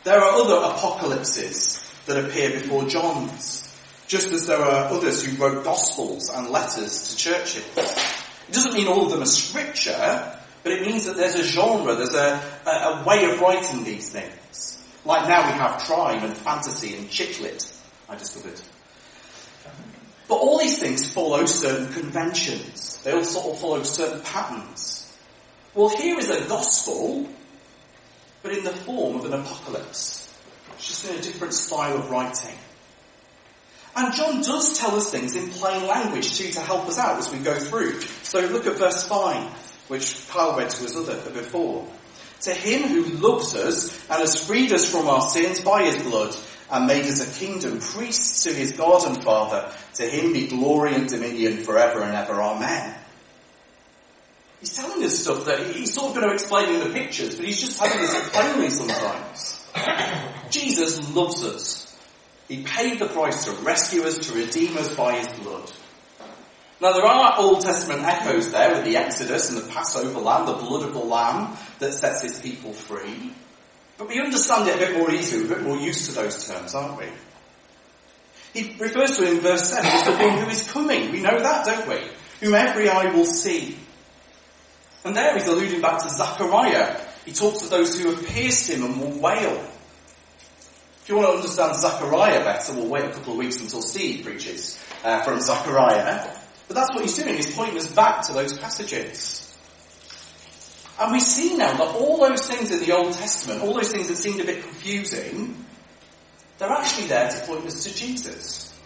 There 0.04 0.22
are 0.22 0.32
other 0.40 0.76
apocalypses 0.76 1.84
that 2.06 2.24
appear 2.24 2.52
before 2.52 2.86
John's 2.86 3.68
just 4.06 4.32
as 4.32 4.46
there 4.46 4.60
are 4.60 4.86
others 4.94 5.24
who 5.24 5.36
wrote 5.44 5.64
gospels 5.64 6.30
and 6.30 6.50
letters 6.50 7.10
to 7.10 7.18
churches. 7.18 7.66
It 7.76 8.54
doesn't 8.54 8.74
mean 8.76 8.88
all 8.88 9.06
of 9.06 9.12
them 9.12 9.24
are 9.24 9.26
scripture, 9.26 10.38
but 10.62 10.72
it 10.74 10.86
means 10.86 11.06
that 11.06 11.18
there's 11.18 11.34
a 11.34 11.44
genre, 11.44 11.96
there's 11.96 12.14
a, 12.14 12.40
a, 12.68 12.70
a 12.70 13.04
way 13.04 13.26
of 13.26 13.42
writing 13.42 13.84
these 13.84 14.10
things. 14.10 14.78
Like 15.06 15.28
now 15.28 15.52
we 15.52 15.58
have 15.58 15.82
crime 15.82 16.24
and 16.24 16.38
fantasy 16.38 16.96
and 16.96 17.10
chick 17.10 17.42
lit, 17.42 17.68
I 18.08 18.16
discovered. 18.16 18.62
But 20.28 20.36
all 20.36 20.60
these 20.60 20.78
things 20.78 21.12
follow 21.12 21.46
certain 21.48 21.92
conventions. 21.94 23.02
They 23.04 23.14
all 23.14 23.24
sort 23.24 23.56
of 23.56 23.60
follow 23.60 23.82
certain 23.82 24.22
patterns. 24.22 25.07
Well, 25.78 25.90
here 25.90 26.18
is 26.18 26.32
a 26.32 26.44
gospel, 26.48 27.30
but 28.42 28.52
in 28.52 28.64
the 28.64 28.72
form 28.72 29.18
of 29.18 29.26
an 29.26 29.34
apocalypse. 29.34 30.28
It's 30.74 30.88
just 30.88 31.08
in 31.08 31.20
a 31.20 31.22
different 31.22 31.54
style 31.54 31.98
of 31.98 32.10
writing. 32.10 32.58
And 33.96 34.12
John 34.12 34.42
does 34.42 34.80
tell 34.80 34.96
us 34.96 35.12
things 35.12 35.36
in 35.36 35.52
plain 35.52 35.86
language 35.86 36.36
too 36.36 36.50
to 36.54 36.62
help 36.62 36.88
us 36.88 36.98
out 36.98 37.20
as 37.20 37.32
we 37.32 37.38
go 37.38 37.54
through. 37.54 38.02
So 38.24 38.40
look 38.40 38.66
at 38.66 38.78
verse 38.78 39.08
5, 39.08 39.86
which 39.90 40.28
Kyle 40.30 40.58
read 40.58 40.72
to 40.72 40.84
us 40.84 40.96
other, 40.96 41.30
before. 41.30 41.88
To 42.42 42.56
him 42.56 42.90
who 42.90 43.04
loves 43.04 43.54
us 43.54 43.96
and 44.10 44.20
has 44.20 44.48
freed 44.48 44.72
us 44.72 44.90
from 44.90 45.08
our 45.08 45.22
sins 45.22 45.62
by 45.62 45.84
his 45.84 46.02
blood 46.02 46.36
and 46.72 46.88
made 46.88 47.06
us 47.06 47.22
a 47.22 47.40
kingdom, 47.40 47.80
priests 47.82 48.46
to 48.46 48.50
his 48.52 48.72
God 48.72 49.06
and 49.06 49.24
Father, 49.24 49.72
to 49.94 50.04
him 50.08 50.34
be 50.34 50.48
glory 50.48 50.96
and 50.96 51.08
dominion 51.08 51.58
forever 51.58 52.02
and 52.02 52.16
ever. 52.16 52.42
Amen. 52.42 52.96
He's 54.60 54.76
telling 54.76 55.04
us 55.04 55.20
stuff 55.20 55.46
that 55.46 55.76
he's 55.76 55.94
sort 55.94 56.10
of 56.10 56.16
going 56.16 56.28
to 56.28 56.34
explain 56.34 56.74
in 56.74 56.80
the 56.80 56.94
pictures, 56.94 57.36
but 57.36 57.46
he's 57.46 57.60
just 57.60 57.82
us 57.82 58.14
it 58.14 58.24
plainly 58.34 58.70
sometimes. 58.70 59.66
Jesus 60.50 61.14
loves 61.14 61.44
us. 61.44 61.84
He 62.48 62.64
paid 62.64 63.00
the 63.00 63.08
price 63.08 63.46
to 63.46 63.52
rescue 63.64 64.04
us, 64.04 64.28
to 64.28 64.34
redeem 64.34 64.78
us 64.78 64.96
by 64.96 65.20
his 65.20 65.28
blood. 65.40 65.72
Now 66.80 66.94
there 66.94 67.06
are 67.06 67.40
Old 67.40 67.62
Testament 67.62 68.04
echoes 68.04 68.52
there 68.52 68.74
with 68.74 68.86
the 68.86 68.98
Exodus 68.98 69.50
and 69.50 69.58
the 69.58 69.74
Passover 69.74 70.20
lamb, 70.20 70.46
the 70.46 70.54
blood 70.54 70.84
of 70.88 70.94
the 70.94 71.00
lamb 71.00 71.58
that 71.80 71.94
sets 71.94 72.22
his 72.22 72.40
people 72.40 72.72
free. 72.72 73.34
But 73.98 74.10
we 74.10 74.20
understand 74.20 74.68
it 74.70 74.76
a 74.76 74.78
bit 74.78 74.98
more 74.98 75.12
easily, 75.12 75.44
we're 75.44 75.54
a 75.54 75.56
bit 75.56 75.66
more 75.66 75.78
used 75.78 76.06
to 76.06 76.12
those 76.14 76.48
terms, 76.48 76.76
aren't 76.76 77.00
we? 77.00 77.08
He 78.54 78.76
refers 78.80 79.18
to 79.18 79.24
it 79.24 79.34
in 79.34 79.40
verse 79.40 79.70
7 79.70 79.86
as 79.86 80.06
the 80.06 80.12
one 80.12 80.38
who 80.38 80.50
is 80.50 80.72
coming. 80.72 81.12
We 81.12 81.20
know 81.20 81.40
that, 81.40 81.66
don't 81.66 81.88
we? 81.88 82.00
Whom 82.42 82.54
every 82.54 82.90
eye 82.90 83.12
will 83.14 83.26
see. 83.26 83.78
And 85.08 85.16
there 85.16 85.34
he's 85.36 85.48
alluding 85.48 85.80
back 85.80 86.04
to 86.04 86.10
Zechariah. 86.10 87.00
He 87.26 87.32
talks 87.32 87.64
of 87.64 87.70
those 87.70 87.98
who 87.98 88.10
have 88.12 88.26
pierced 88.28 88.70
him 88.70 88.84
and 88.84 89.00
will 89.00 89.18
wail. 89.22 89.54
If 91.02 91.06
you 91.08 91.16
want 91.16 91.30
to 91.30 91.36
understand 91.36 91.78
Zechariah 91.78 92.44
better, 92.44 92.74
we'll 92.74 92.90
wait 92.90 93.06
a 93.06 93.12
couple 93.12 93.32
of 93.32 93.40
weeks 93.40 93.56
until 93.62 93.82
Steve 93.82 94.26
preaches 94.26 94.78
uh, 95.06 95.24
from 95.24 95.40
Zechariah. 95.40 96.30
But 96.68 96.76
that's 96.76 96.90
what 96.90 97.04
he's 97.04 97.16
doing, 97.16 97.36
he's 97.36 97.56
pointing 97.56 97.78
us 97.78 97.88
back 97.88 98.24
to 98.24 98.34
those 98.34 98.58
passages. 98.58 99.58
And 101.00 101.14
we 101.14 101.22
see 101.22 101.56
now 101.56 101.72
that 101.72 101.96
all 101.96 102.18
those 102.18 102.46
things 102.46 102.70
in 102.72 102.82
the 102.82 102.92
Old 102.92 103.14
Testament, 103.14 103.62
all 103.62 103.74
those 103.74 103.94
things 103.94 104.10
that 104.10 104.18
seemed 104.18 104.42
a 104.42 104.44
bit 104.44 104.62
confusing, 104.62 105.64
they're 106.58 106.70
actually 106.70 107.08
there 107.08 107.32
to 107.32 107.48
point 107.48 107.66
us 107.66 107.86
to 107.86 107.96
Jesus. 107.96 108.78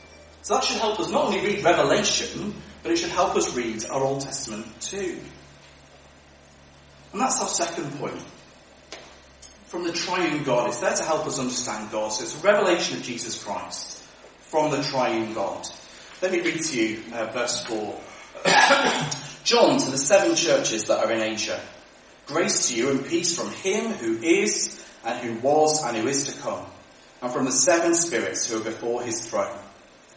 So 0.44 0.54
that 0.54 0.64
should 0.64 0.78
help 0.78 1.00
us 1.00 1.10
not 1.10 1.26
only 1.26 1.40
read 1.40 1.64
Revelation, 1.64 2.54
but 2.84 2.92
it 2.92 2.98
should 2.98 3.10
help 3.10 3.36
us 3.36 3.56
read 3.56 3.86
our 3.86 4.04
Old 4.04 4.22
Testament 4.22 4.68
too. 4.82 5.18
And 7.12 7.22
that's 7.22 7.42
our 7.42 7.48
second 7.48 7.92
point 8.00 8.24
from 9.72 9.86
the 9.86 9.94
triune 9.94 10.44
God. 10.44 10.68
It's 10.68 10.80
there 10.80 10.94
to 10.94 11.04
help 11.04 11.26
us 11.26 11.40
understand 11.40 11.92
God. 11.92 12.10
So 12.10 12.24
it's 12.24 12.42
a 12.42 12.46
revelation 12.46 12.98
of 12.98 13.04
Jesus 13.04 13.42
Christ 13.42 14.02
from 14.40 14.72
the 14.72 14.82
triune 14.84 15.34
God. 15.34 15.68
Let 16.22 16.32
me 16.32 16.42
read 16.42 16.62
to 16.62 16.78
you 16.78 17.04
uh, 17.14 17.32
verse 17.32 17.66
4. 17.66 18.00
John 19.44 19.80
to 19.80 19.92
the 19.92 19.98
seven 19.98 20.36
churches 20.36 20.86
that 20.86 21.00
are 21.04 21.12
in 21.12 21.22
Asia. 21.22 21.60
Grace 22.28 22.70
to 22.70 22.76
you 22.76 22.90
and 22.90 23.06
peace 23.06 23.36
from 23.36 23.52
him 23.52 23.92
who 23.94 24.18
is 24.22 24.86
and 25.06 25.18
who 25.20 25.40
was 25.40 25.84
and 25.84 25.98
who 25.98 26.08
is 26.08 26.26
to 26.26 26.42
come. 26.42 26.66
And 27.22 27.32
from 27.32 27.46
the 27.46 27.52
seven 27.52 27.94
spirits 27.94 28.50
who 28.50 28.60
are 28.60 28.64
before 28.64 29.04
his 29.04 29.28
throne. 29.28 29.58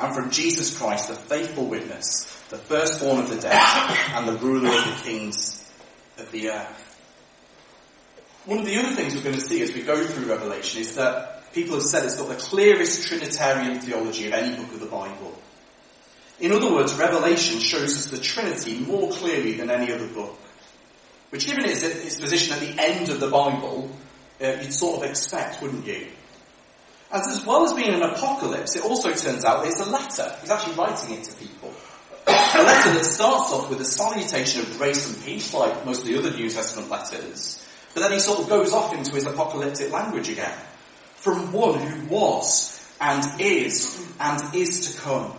And 0.01 0.15
from 0.15 0.31
Jesus 0.31 0.77
Christ, 0.77 1.09
the 1.09 1.15
faithful 1.15 1.67
witness, 1.67 2.25
the 2.51 2.59
firstborn 2.59 3.21
of 3.21 3.31
the 3.31 3.41
dead, 3.41 3.53
and 4.15 4.29
the 4.29 4.39
ruler 4.39 4.71
of 4.71 4.85
the 4.85 5.01
kings 5.05 5.64
of 6.19 6.31
the 6.33 6.51
earth. 6.51 6.91
One 8.47 8.59
of 8.59 8.67
the 8.67 8.77
other 8.77 8.95
things 8.95 9.15
we're 9.15 9.23
going 9.23 9.37
to 9.37 9.41
see 9.41 9.63
as 9.63 9.73
we 9.73 9.83
go 9.83 10.07
through 10.07 10.27
Revelation 10.27 10.81
is 10.83 10.97
that 10.97 11.53
people 11.55 11.75
have 11.75 11.85
said 11.85 12.05
it's 12.05 12.17
got 12.17 12.29
the 12.29 12.35
clearest 12.35 13.09
Trinitarian 13.09 13.81
theology 13.81 14.27
of 14.27 14.35
any 14.35 14.55
book 14.55 14.73
of 14.75 14.81
the 14.81 14.87
Bible. 14.87 15.39
In 16.41 16.53
other 16.53 16.71
words, 16.73 16.95
Revelation 16.95 17.59
shows 17.61 17.97
us 17.97 18.07
the 18.07 18.19
Trinity 18.19 18.81
more 18.81 19.11
clearly 19.13 19.53
than 19.53 19.71
any 19.71 19.93
other 19.93 20.09
book. 20.09 20.39
Which 21.31 21.47
given 21.47 21.65
its, 21.65 21.83
its 21.83 22.21
position 22.21 22.55
at 22.55 22.61
the 22.61 22.83
end 22.83 23.09
of 23.09 23.19
the 23.19 23.31
Bible, 23.31 23.91
uh, 24.43 24.47
you'd 24.61 24.73
sort 24.73 25.03
of 25.03 25.11
expect, 25.11 25.63
wouldn't 25.63 25.87
you? 25.87 26.09
And 27.11 27.23
as 27.23 27.47
well 27.47 27.65
as 27.65 27.73
being 27.73 27.95
an 27.95 28.03
apocalypse, 28.03 28.77
it 28.77 28.83
also 28.83 29.13
turns 29.13 29.45
out 29.45 29.67
it's 29.67 29.81
a 29.81 29.89
letter. 29.89 30.37
He's 30.41 30.51
actually 30.51 30.75
writing 30.75 31.17
it 31.17 31.25
to 31.25 31.33
people. 31.35 31.73
A 32.55 32.63
letter 32.63 32.93
that 32.93 33.05
starts 33.05 33.53
off 33.53 33.71
with 33.71 33.81
a 33.81 33.85
salutation 33.85 34.63
of 34.63 34.77
grace 34.79 35.09
and 35.13 35.25
peace, 35.25 35.53
like 35.55 35.85
most 35.85 36.03
of 36.03 36.09
the 36.09 36.19
other 36.19 36.31
New 36.31 36.51
Testament 36.51 36.91
letters, 36.91 37.67
but 37.95 38.01
then 38.01 38.13
he 38.13 38.19
sort 38.19 38.41
of 38.41 38.49
goes 38.49 38.73
off 38.73 38.93
into 38.93 39.13
his 39.13 39.27
apocalyptic 39.27 39.93
language 39.93 40.29
again. 40.29 40.57
From 41.17 41.53
one 41.53 41.79
who 41.79 42.07
was 42.07 42.75
and 43.01 43.41
is 43.41 44.05
and 44.21 44.55
is 44.55 44.93
to 44.93 45.01
come. 45.01 45.33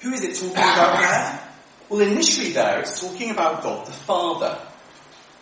Who 0.00 0.12
is 0.12 0.22
it 0.22 0.34
talking 0.34 0.52
about 0.52 1.00
there? 1.00 1.40
Well, 1.88 2.00
initially 2.00 2.52
there, 2.52 2.80
it's 2.80 3.00
talking 3.00 3.30
about 3.30 3.62
God 3.62 3.86
the 3.86 3.92
Father. 3.92 4.58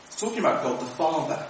It's 0.06 0.20
talking 0.20 0.38
about 0.38 0.62
God 0.62 0.80
the 0.80 0.86
Father. 0.86 1.46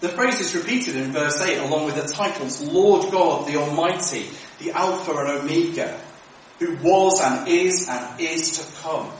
The 0.00 0.08
phrase 0.08 0.40
is 0.40 0.54
repeated 0.56 0.96
in 0.96 1.12
verse 1.12 1.40
8 1.40 1.58
along 1.58 1.86
with 1.86 1.94
the 1.94 2.12
titles 2.12 2.60
Lord 2.60 3.10
God 3.12 3.46
the 3.46 3.56
Almighty, 3.56 4.26
the 4.58 4.72
Alpha 4.72 5.12
and 5.12 5.28
Omega, 5.28 5.98
who 6.62 6.76
was 6.76 7.20
and 7.20 7.48
is 7.48 7.88
and 7.88 8.20
is 8.20 8.58
to 8.58 8.82
come. 8.82 9.10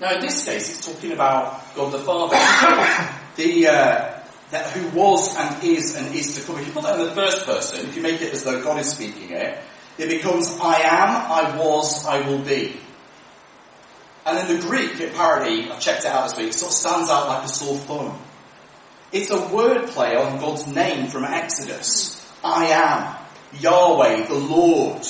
Now, 0.00 0.14
in 0.14 0.20
this 0.20 0.44
case, 0.44 0.70
it's 0.70 0.86
talking 0.86 1.12
about 1.12 1.74
God 1.74 1.92
the 1.92 1.98
Father, 2.00 2.36
the 3.36 3.68
uh, 3.68 4.20
that 4.50 4.70
who 4.72 4.98
was 4.98 5.36
and 5.36 5.64
is 5.64 5.96
and 5.96 6.14
is 6.14 6.38
to 6.38 6.46
come. 6.46 6.58
If 6.60 6.66
you 6.66 6.72
put 6.72 6.82
that 6.82 6.98
in 7.00 7.06
the 7.06 7.12
first 7.12 7.46
person, 7.46 7.86
if 7.86 7.96
you 7.96 8.02
make 8.02 8.20
it 8.20 8.32
as 8.32 8.44
though 8.44 8.62
God 8.62 8.78
is 8.78 8.90
speaking 8.90 9.30
it, 9.30 9.58
it 9.96 10.08
becomes 10.08 10.58
I 10.60 10.80
am, 10.80 11.30
I 11.30 11.56
was, 11.56 12.04
I 12.06 12.26
will 12.28 12.40
be. 12.40 12.76
And 14.26 14.38
in 14.38 14.56
the 14.56 14.62
Greek, 14.66 15.00
it 15.00 15.12
apparently, 15.12 15.70
I've 15.70 15.80
checked 15.80 16.04
it 16.04 16.06
out 16.06 16.28
this 16.28 16.38
week, 16.38 16.52
sort 16.52 16.72
of 16.72 16.76
stands 16.76 17.10
out 17.10 17.28
like 17.28 17.44
a 17.44 17.48
sore 17.48 17.76
thumb. 17.78 18.18
It's 19.12 19.30
a 19.30 19.36
wordplay 19.36 20.18
on 20.18 20.40
God's 20.40 20.66
name 20.66 21.08
from 21.08 21.24
Exodus. 21.24 22.20
I 22.42 22.66
am, 22.66 23.16
Yahweh, 23.60 24.26
the 24.26 24.34
Lord. 24.34 25.06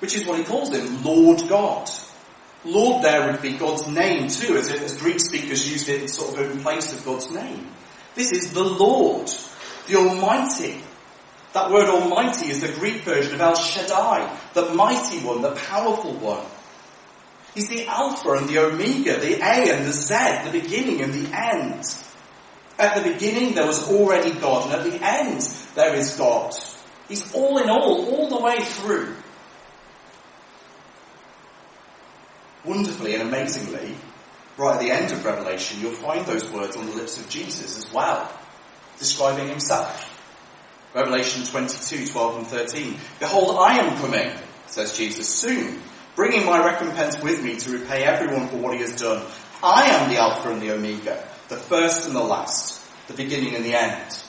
Which 0.00 0.14
is 0.14 0.26
what 0.26 0.38
he 0.38 0.44
calls 0.44 0.74
him, 0.74 1.02
Lord 1.02 1.48
God. 1.48 1.88
Lord 2.64 3.04
there 3.04 3.30
would 3.30 3.42
be 3.42 3.56
God's 3.56 3.86
name 3.88 4.28
too, 4.28 4.56
as, 4.56 4.70
as 4.70 4.96
Greek 4.96 5.20
speakers 5.20 5.70
used 5.70 5.88
it 5.88 6.08
sort 6.08 6.38
of 6.38 6.50
in 6.50 6.60
place 6.60 6.92
of 6.92 7.04
God's 7.04 7.30
name. 7.30 7.68
This 8.14 8.32
is 8.32 8.52
the 8.52 8.64
Lord, 8.64 9.30
the 9.86 9.96
Almighty. 9.96 10.80
That 11.52 11.70
word 11.70 11.88
Almighty 11.88 12.48
is 12.50 12.62
the 12.62 12.72
Greek 12.72 13.02
version 13.02 13.34
of 13.34 13.40
El 13.40 13.54
Shaddai, 13.54 14.36
the 14.54 14.74
mighty 14.74 15.18
one, 15.18 15.42
the 15.42 15.52
powerful 15.52 16.14
one. 16.14 16.44
He's 17.54 17.68
the 17.68 17.86
Alpha 17.86 18.32
and 18.32 18.48
the 18.48 18.58
Omega, 18.58 19.20
the 19.20 19.40
A 19.40 19.72
and 19.72 19.86
the 19.86 19.92
Z, 19.92 20.14
the 20.44 20.60
beginning 20.60 21.02
and 21.02 21.12
the 21.12 21.36
end. 21.36 21.84
At 22.78 22.96
the 22.96 23.12
beginning 23.12 23.54
there 23.54 23.66
was 23.66 23.88
already 23.88 24.32
God, 24.32 24.66
and 24.66 24.80
at 24.80 24.90
the 24.90 25.06
end 25.06 25.42
there 25.76 25.94
is 25.94 26.16
God. 26.16 26.52
He's 27.08 27.32
all 27.34 27.58
in 27.58 27.68
all, 27.68 28.12
all 28.12 28.28
the 28.28 28.40
way 28.40 28.58
through. 28.58 29.14
Wonderfully 32.64 33.14
and 33.14 33.22
amazingly, 33.22 33.94
right 34.56 34.74
at 34.74 34.80
the 34.80 34.90
end 34.90 35.12
of 35.12 35.24
Revelation, 35.24 35.80
you'll 35.80 35.92
find 35.92 36.24
those 36.26 36.48
words 36.50 36.76
on 36.76 36.86
the 36.86 36.92
lips 36.92 37.18
of 37.18 37.28
Jesus 37.28 37.78
as 37.78 37.92
well, 37.92 38.30
describing 38.98 39.48
himself. 39.48 40.10
Revelation 40.94 41.44
22, 41.44 42.06
12 42.06 42.38
and 42.38 42.46
13. 42.46 42.96
Behold, 43.18 43.56
I 43.58 43.78
am 43.78 43.96
coming, 43.98 44.30
says 44.66 44.96
Jesus, 44.96 45.28
soon, 45.28 45.80
bringing 46.14 46.46
my 46.46 46.64
recompense 46.64 47.20
with 47.20 47.42
me 47.42 47.56
to 47.56 47.70
repay 47.70 48.04
everyone 48.04 48.48
for 48.48 48.56
what 48.56 48.74
he 48.74 48.80
has 48.80 48.94
done. 48.94 49.24
I 49.62 49.86
am 49.86 50.08
the 50.08 50.18
Alpha 50.18 50.50
and 50.50 50.62
the 50.62 50.72
Omega, 50.72 51.26
the 51.48 51.56
first 51.56 52.06
and 52.06 52.14
the 52.14 52.22
last, 52.22 52.80
the 53.08 53.14
beginning 53.14 53.56
and 53.56 53.64
the 53.64 53.74
end. 53.74 54.22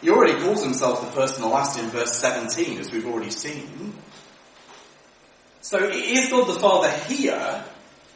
He 0.00 0.10
already 0.10 0.40
calls 0.40 0.62
himself 0.62 1.00
the 1.00 1.12
first 1.12 1.36
and 1.36 1.44
the 1.44 1.48
last 1.48 1.78
in 1.78 1.86
verse 1.90 2.16
17, 2.18 2.78
as 2.78 2.90
we've 2.90 3.06
already 3.06 3.30
seen. 3.30 3.94
So 5.60 5.78
is 5.88 6.30
God 6.30 6.46
the 6.46 6.60
Father 6.60 6.90
here, 6.90 7.64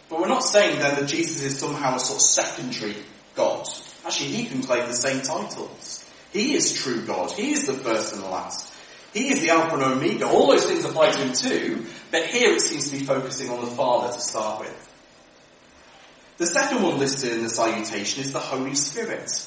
but 0.09 0.21
we're 0.21 0.29
not 0.29 0.45
saying 0.45 0.79
then 0.79 1.01
that 1.01 1.09
Jesus 1.09 1.43
is 1.43 1.59
somehow 1.59 1.97
a 1.97 1.99
sort 1.99 2.19
of 2.19 2.23
secondary 2.23 2.97
God. 3.35 3.67
Actually, 4.05 4.31
he 4.31 4.47
can 4.47 4.63
claim 4.63 4.87
the 4.87 4.95
same 4.95 5.23
titles. 5.23 6.05
He 6.33 6.55
is 6.55 6.73
true 6.73 7.05
God. 7.05 7.31
He 7.31 7.53
is 7.53 7.67
the 7.67 7.75
first 7.75 8.15
and 8.15 8.23
the 8.23 8.29
last. 8.29 8.73
He 9.13 9.29
is 9.29 9.41
the 9.41 9.51
Alpha 9.51 9.75
and 9.75 9.83
Omega. 9.83 10.27
All 10.27 10.47
those 10.47 10.65
things 10.65 10.85
apply 10.85 11.11
to 11.11 11.19
him 11.19 11.33
too, 11.35 11.87
but 12.11 12.27
here 12.27 12.55
it 12.55 12.61
seems 12.61 12.91
to 12.91 12.99
be 12.99 13.05
focusing 13.05 13.51
on 13.51 13.61
the 13.61 13.71
Father 13.71 14.13
to 14.13 14.21
start 14.21 14.61
with. 14.61 14.89
The 16.39 16.47
second 16.47 16.83
one 16.83 16.99
listed 16.99 17.35
in 17.35 17.43
the 17.43 17.51
salutation 17.51 18.23
is 18.23 18.33
the 18.33 18.39
Holy 18.39 18.75
Spirit. 18.75 19.47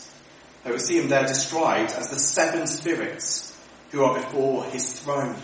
Now 0.63 0.71
we 0.71 0.79
see 0.79 0.99
him 0.99 1.09
there 1.09 1.25
described 1.25 1.91
as 1.93 2.09
the 2.09 2.19
seven 2.19 2.67
spirits 2.67 3.59
who 3.91 4.03
are 4.03 4.19
before 4.19 4.65
his 4.65 4.99
throne. 4.99 5.35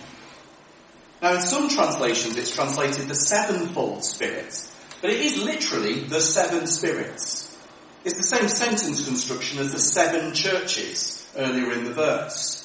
Now 1.22 1.36
in 1.36 1.42
some 1.42 1.70
translations 1.70 2.38
it's 2.38 2.54
translated 2.54 3.08
the 3.08 3.16
sevenfold 3.16 4.04
spirit, 4.04 4.68
but 5.02 5.12
it 5.12 5.20
is 5.20 5.44
literally 5.44 6.02
the 6.02 6.20
seven 6.20 6.68
spirits. 6.68 7.56
It's 8.04 8.18
the 8.18 8.24
same 8.24 8.48
sentence 8.48 9.06
construction 9.06 9.60
as 9.60 9.72
the 9.72 9.80
seven 9.80 10.34
churches 10.34 11.30
earlier 11.36 11.74
in 11.74 11.84
the 11.84 11.94
verse. 11.94 12.58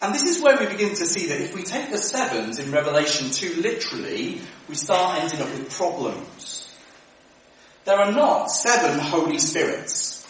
And 0.00 0.14
this 0.14 0.24
is 0.24 0.42
where 0.42 0.58
we 0.58 0.66
begin 0.66 0.90
to 0.90 1.06
see 1.06 1.28
that 1.28 1.40
if 1.40 1.54
we 1.54 1.62
take 1.62 1.90
the 1.90 1.98
sevens 1.98 2.58
in 2.58 2.72
Revelation 2.72 3.30
2 3.30 3.60
literally, 3.60 4.40
we 4.68 4.74
start 4.74 5.22
ending 5.22 5.40
up 5.40 5.48
with 5.48 5.70
problems. 5.70 6.72
There 7.84 7.98
are 7.98 8.12
not 8.12 8.50
seven 8.50 8.98
Holy 8.98 9.38
Spirits. 9.38 10.26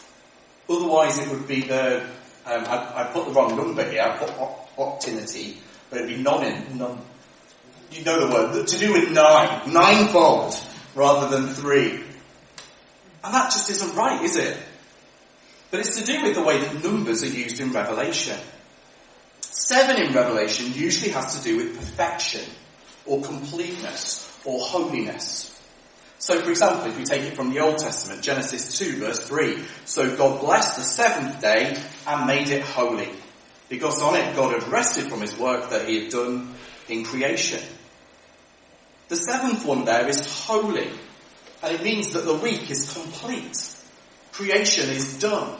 Otherwise 0.68 1.18
it 1.18 1.28
would 1.30 1.46
be 1.46 1.62
the, 1.62 2.02
um, 2.46 2.64
I, 2.66 3.02
I, 3.02 3.10
put 3.12 3.26
the 3.26 3.32
wrong 3.32 3.56
number 3.56 3.88
here, 3.88 4.02
I 4.02 4.16
put 4.16 4.30
octinity, 4.78 5.58
but 5.90 6.00
it'd 6.00 6.16
be 6.16 6.22
non, 6.22 6.78
non 6.78 7.00
you 7.96 8.04
know 8.04 8.26
the 8.26 8.34
word, 8.34 8.66
to 8.66 8.78
do 8.78 8.92
with 8.92 9.10
nine, 9.12 9.72
ninefold, 9.72 10.58
rather 10.94 11.28
than 11.28 11.54
three. 11.54 12.02
And 13.22 13.34
that 13.34 13.52
just 13.52 13.70
isn't 13.70 13.94
right, 13.94 14.22
is 14.22 14.36
it? 14.36 14.56
But 15.70 15.80
it's 15.80 16.00
to 16.00 16.04
do 16.04 16.22
with 16.22 16.34
the 16.34 16.42
way 16.42 16.58
that 16.58 16.84
numbers 16.84 17.22
are 17.22 17.26
used 17.26 17.60
in 17.60 17.72
Revelation. 17.72 18.38
Seven 19.40 20.00
in 20.00 20.12
Revelation 20.12 20.72
usually 20.72 21.10
has 21.12 21.36
to 21.38 21.42
do 21.42 21.56
with 21.56 21.76
perfection, 21.76 22.44
or 23.06 23.22
completeness, 23.22 24.38
or 24.44 24.60
holiness. 24.60 25.50
So 26.18 26.40
for 26.40 26.50
example, 26.50 26.86
if 26.88 26.98
we 26.98 27.04
take 27.04 27.22
it 27.22 27.36
from 27.36 27.52
the 27.52 27.60
Old 27.60 27.78
Testament, 27.78 28.22
Genesis 28.22 28.78
2 28.78 28.96
verse 28.98 29.20
3, 29.20 29.58
so 29.84 30.16
God 30.16 30.40
blessed 30.40 30.76
the 30.76 30.82
seventh 30.82 31.40
day 31.40 31.76
and 32.06 32.26
made 32.26 32.48
it 32.48 32.62
holy. 32.62 33.10
Because 33.74 34.00
on 34.02 34.14
it 34.14 34.36
God 34.36 34.54
had 34.54 34.70
rested 34.70 35.06
from 35.06 35.20
his 35.20 35.36
work 35.36 35.70
that 35.70 35.88
he 35.88 36.04
had 36.04 36.12
done 36.12 36.54
in 36.88 37.02
creation. 37.02 37.60
The 39.08 39.16
seventh 39.16 39.66
one 39.66 39.84
there 39.84 40.06
is 40.08 40.44
holy, 40.46 40.88
and 41.60 41.74
it 41.74 41.82
means 41.82 42.12
that 42.12 42.24
the 42.24 42.34
week 42.34 42.70
is 42.70 42.92
complete. 42.92 43.58
Creation 44.30 44.90
is 44.90 45.18
done. 45.18 45.58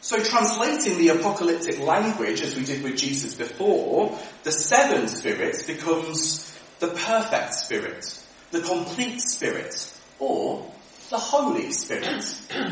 So 0.00 0.18
translating 0.18 0.98
the 0.98 1.10
apocalyptic 1.10 1.78
language, 1.78 2.40
as 2.40 2.56
we 2.56 2.64
did 2.64 2.82
with 2.82 2.96
Jesus 2.96 3.34
before, 3.34 4.18
the 4.42 4.50
seven 4.50 5.06
spirits 5.06 5.62
becomes 5.62 6.52
the 6.80 6.88
perfect 6.88 7.54
spirit, 7.54 8.24
the 8.50 8.60
complete 8.60 9.20
spirit, 9.20 9.92
or 10.18 10.68
the 11.10 11.18
Holy 11.18 11.70
Spirit. 11.70 12.24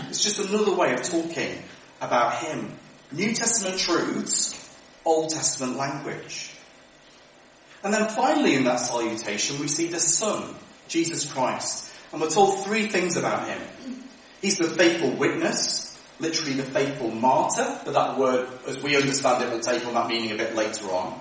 It's 0.09 0.25
just 0.25 0.41
another 0.41 0.75
way 0.75 0.95
of 0.95 1.03
talking 1.05 1.63
about 2.01 2.35
Him. 2.39 2.77
New 3.15 3.33
Testament 3.35 3.79
truths, 3.79 4.77
Old 5.05 5.31
Testament 5.31 5.77
language. 5.77 6.51
And 7.83 7.93
then 7.93 8.09
finally 8.09 8.55
in 8.55 8.65
that 8.65 8.81
salutation 8.81 9.61
we 9.61 9.69
see 9.69 9.89
the 9.89 10.01
Son, 10.01 10.55
Jesus 10.89 11.31
Christ. 11.31 11.93
And 12.13 12.21
we're 12.21 12.31
told 12.31 12.65
three 12.65 12.89
things 12.89 13.17
about 13.17 13.49
Him. 13.49 13.61
He's 14.41 14.59
the 14.59 14.69
faithful 14.69 15.11
witness, 15.17 15.99
literally 16.19 16.55
the 16.55 16.63
faithful 16.65 17.11
martyr, 17.11 17.81
but 17.85 17.95
that 17.95 18.19
word, 18.19 18.49
as 18.67 18.83
we 18.83 18.97
understand 18.97 19.43
it, 19.43 19.53
will 19.53 19.61
take 19.61 19.87
on 19.87 19.95
that 19.95 20.09
meaning 20.09 20.33
a 20.33 20.37
bit 20.37 20.55
later 20.55 20.87
on. 20.87 21.19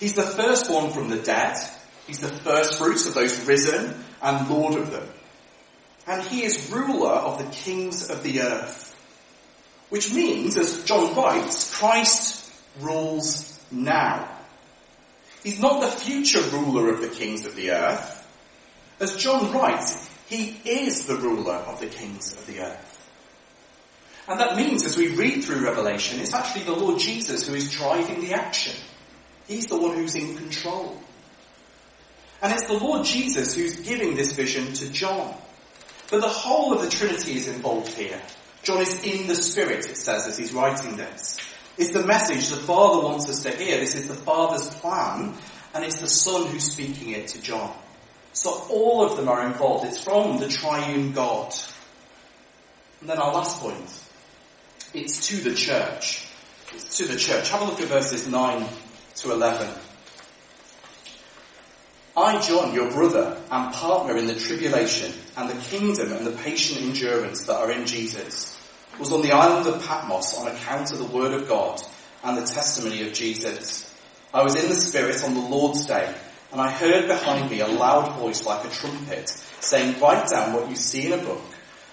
He's 0.00 0.14
the 0.14 0.22
first 0.22 0.70
one 0.70 0.90
from 0.92 1.10
the 1.10 1.18
dead. 1.18 1.56
He's 2.06 2.20
the 2.20 2.28
first 2.28 2.78
fruits 2.78 3.06
of 3.06 3.14
those 3.14 3.44
risen 3.46 4.02
and 4.22 4.48
Lord 4.48 4.74
of 4.74 4.90
them. 4.90 5.08
And 6.06 6.22
he 6.22 6.44
is 6.44 6.70
ruler 6.72 7.10
of 7.10 7.38
the 7.38 7.50
kings 7.50 8.08
of 8.08 8.22
the 8.22 8.40
earth. 8.40 8.87
Which 9.90 10.12
means, 10.12 10.56
as 10.58 10.84
John 10.84 11.14
writes, 11.14 11.74
Christ 11.74 12.52
rules 12.80 13.58
now. 13.70 14.28
He's 15.42 15.60
not 15.60 15.80
the 15.80 15.88
future 15.88 16.42
ruler 16.52 16.92
of 16.92 17.00
the 17.00 17.08
kings 17.08 17.46
of 17.46 17.56
the 17.56 17.70
earth. 17.70 18.26
As 19.00 19.16
John 19.16 19.52
writes, 19.52 20.08
he 20.28 20.60
is 20.64 21.06
the 21.06 21.16
ruler 21.16 21.54
of 21.54 21.80
the 21.80 21.86
kings 21.86 22.32
of 22.32 22.46
the 22.46 22.60
earth. 22.60 22.94
And 24.28 24.38
that 24.40 24.56
means 24.56 24.84
as 24.84 24.96
we 24.96 25.16
read 25.16 25.42
through 25.42 25.64
Revelation, 25.64 26.20
it's 26.20 26.34
actually 26.34 26.64
the 26.64 26.76
Lord 26.76 26.98
Jesus 26.98 27.46
who 27.46 27.54
is 27.54 27.70
driving 27.70 28.20
the 28.20 28.34
action. 28.34 28.74
He's 29.46 29.68
the 29.68 29.78
one 29.78 29.96
who's 29.96 30.14
in 30.14 30.36
control. 30.36 31.00
And 32.42 32.52
it's 32.52 32.66
the 32.66 32.74
Lord 32.74 33.06
Jesus 33.06 33.54
who's 33.54 33.80
giving 33.80 34.14
this 34.14 34.32
vision 34.32 34.72
to 34.74 34.90
John. 34.90 35.34
But 36.10 36.20
the 36.20 36.28
whole 36.28 36.74
of 36.74 36.82
the 36.82 36.90
Trinity 36.90 37.36
is 37.36 37.48
involved 37.48 37.88
here. 37.94 38.20
John 38.62 38.80
is 38.80 39.02
in 39.02 39.26
the 39.26 39.34
Spirit, 39.34 39.86
it 39.86 39.96
says, 39.96 40.26
as 40.26 40.36
he's 40.36 40.52
writing 40.52 40.96
this. 40.96 41.38
It's 41.76 41.90
the 41.90 42.04
message 42.04 42.48
the 42.48 42.56
Father 42.56 43.06
wants 43.06 43.28
us 43.28 43.42
to 43.44 43.50
hear. 43.50 43.78
This 43.78 43.94
is 43.94 44.08
the 44.08 44.14
Father's 44.14 44.68
plan, 44.68 45.34
and 45.74 45.84
it's 45.84 46.00
the 46.00 46.08
Son 46.08 46.46
who's 46.48 46.72
speaking 46.72 47.10
it 47.10 47.28
to 47.28 47.42
John. 47.42 47.72
So 48.32 48.50
all 48.70 49.04
of 49.04 49.16
them 49.16 49.28
are 49.28 49.46
involved. 49.46 49.86
It's 49.86 50.02
from 50.02 50.38
the 50.38 50.48
triune 50.48 51.12
God. 51.12 51.54
And 53.00 53.08
then 53.08 53.18
our 53.18 53.32
last 53.32 53.60
point. 53.60 54.04
It's 54.92 55.28
to 55.28 55.36
the 55.36 55.54
church. 55.54 56.26
It's 56.74 56.98
to 56.98 57.04
the 57.04 57.16
church. 57.16 57.50
Have 57.50 57.62
a 57.62 57.64
look 57.64 57.80
at 57.80 57.88
verses 57.88 58.26
9 58.26 58.66
to 59.16 59.32
11. 59.32 59.68
I, 62.18 62.40
John, 62.40 62.74
your 62.74 62.90
brother, 62.90 63.40
and 63.48 63.72
partner 63.72 64.16
in 64.16 64.26
the 64.26 64.34
tribulation 64.34 65.12
and 65.36 65.48
the 65.48 65.62
kingdom 65.62 66.10
and 66.10 66.26
the 66.26 66.32
patient 66.32 66.80
endurance 66.82 67.44
that 67.44 67.54
are 67.54 67.70
in 67.70 67.86
Jesus, 67.86 68.58
was 68.98 69.12
on 69.12 69.22
the 69.22 69.30
island 69.30 69.68
of 69.68 69.86
Patmos 69.86 70.36
on 70.36 70.48
account 70.48 70.90
of 70.90 70.98
the 70.98 71.04
word 71.04 71.32
of 71.32 71.46
God 71.46 71.80
and 72.24 72.36
the 72.36 72.44
testimony 72.44 73.06
of 73.06 73.12
Jesus. 73.12 73.94
I 74.34 74.42
was 74.42 74.60
in 74.60 74.68
the 74.68 74.74
Spirit 74.74 75.22
on 75.22 75.34
the 75.34 75.40
Lord's 75.40 75.86
day, 75.86 76.12
and 76.50 76.60
I 76.60 76.72
heard 76.72 77.06
behind 77.06 77.52
me 77.52 77.60
a 77.60 77.68
loud 77.68 78.18
voice 78.18 78.44
like 78.44 78.66
a 78.66 78.74
trumpet, 78.74 79.28
saying, 79.60 80.00
Write 80.00 80.28
down 80.28 80.54
what 80.54 80.68
you 80.68 80.74
see 80.74 81.06
in 81.06 81.12
a 81.12 81.22
book, 81.22 81.44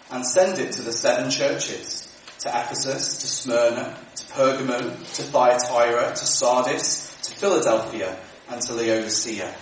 and 0.10 0.26
send 0.26 0.58
it 0.58 0.72
to 0.72 0.82
the 0.82 0.92
seven 0.92 1.30
churches, 1.30 2.12
to 2.40 2.50
Ephesus, 2.50 3.20
to 3.20 3.28
Smyrna, 3.28 3.96
to 4.16 4.26
Pergamum, 4.34 4.98
to 5.18 5.22
Thyatira, 5.22 6.16
to 6.16 6.26
Sardis, 6.26 7.16
to 7.22 7.32
Philadelphia, 7.36 8.18
and 8.50 8.60
to 8.64 8.74
Laodicea. 8.74 9.54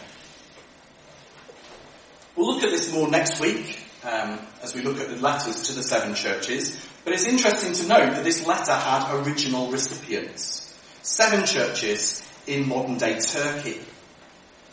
We'll 2.35 2.53
look 2.53 2.63
at 2.63 2.71
this 2.71 2.91
more 2.91 3.07
next 3.09 3.39
week 3.39 3.79
um, 4.03 4.39
as 4.61 4.73
we 4.73 4.81
look 4.81 4.99
at 4.99 5.09
the 5.09 5.17
letters 5.17 5.63
to 5.63 5.73
the 5.73 5.83
seven 5.83 6.15
churches. 6.15 6.75
But 7.03 7.13
it's 7.13 7.25
interesting 7.25 7.73
to 7.73 7.87
note 7.87 8.15
that 8.15 8.23
this 8.23 8.47
letter 8.47 8.73
had 8.73 9.13
original 9.23 9.69
recipients. 9.69 10.61
Seven 11.03 11.45
churches 11.45 12.27
in 12.47 12.67
modern 12.67 12.97
day 12.97 13.19
Turkey. 13.19 13.79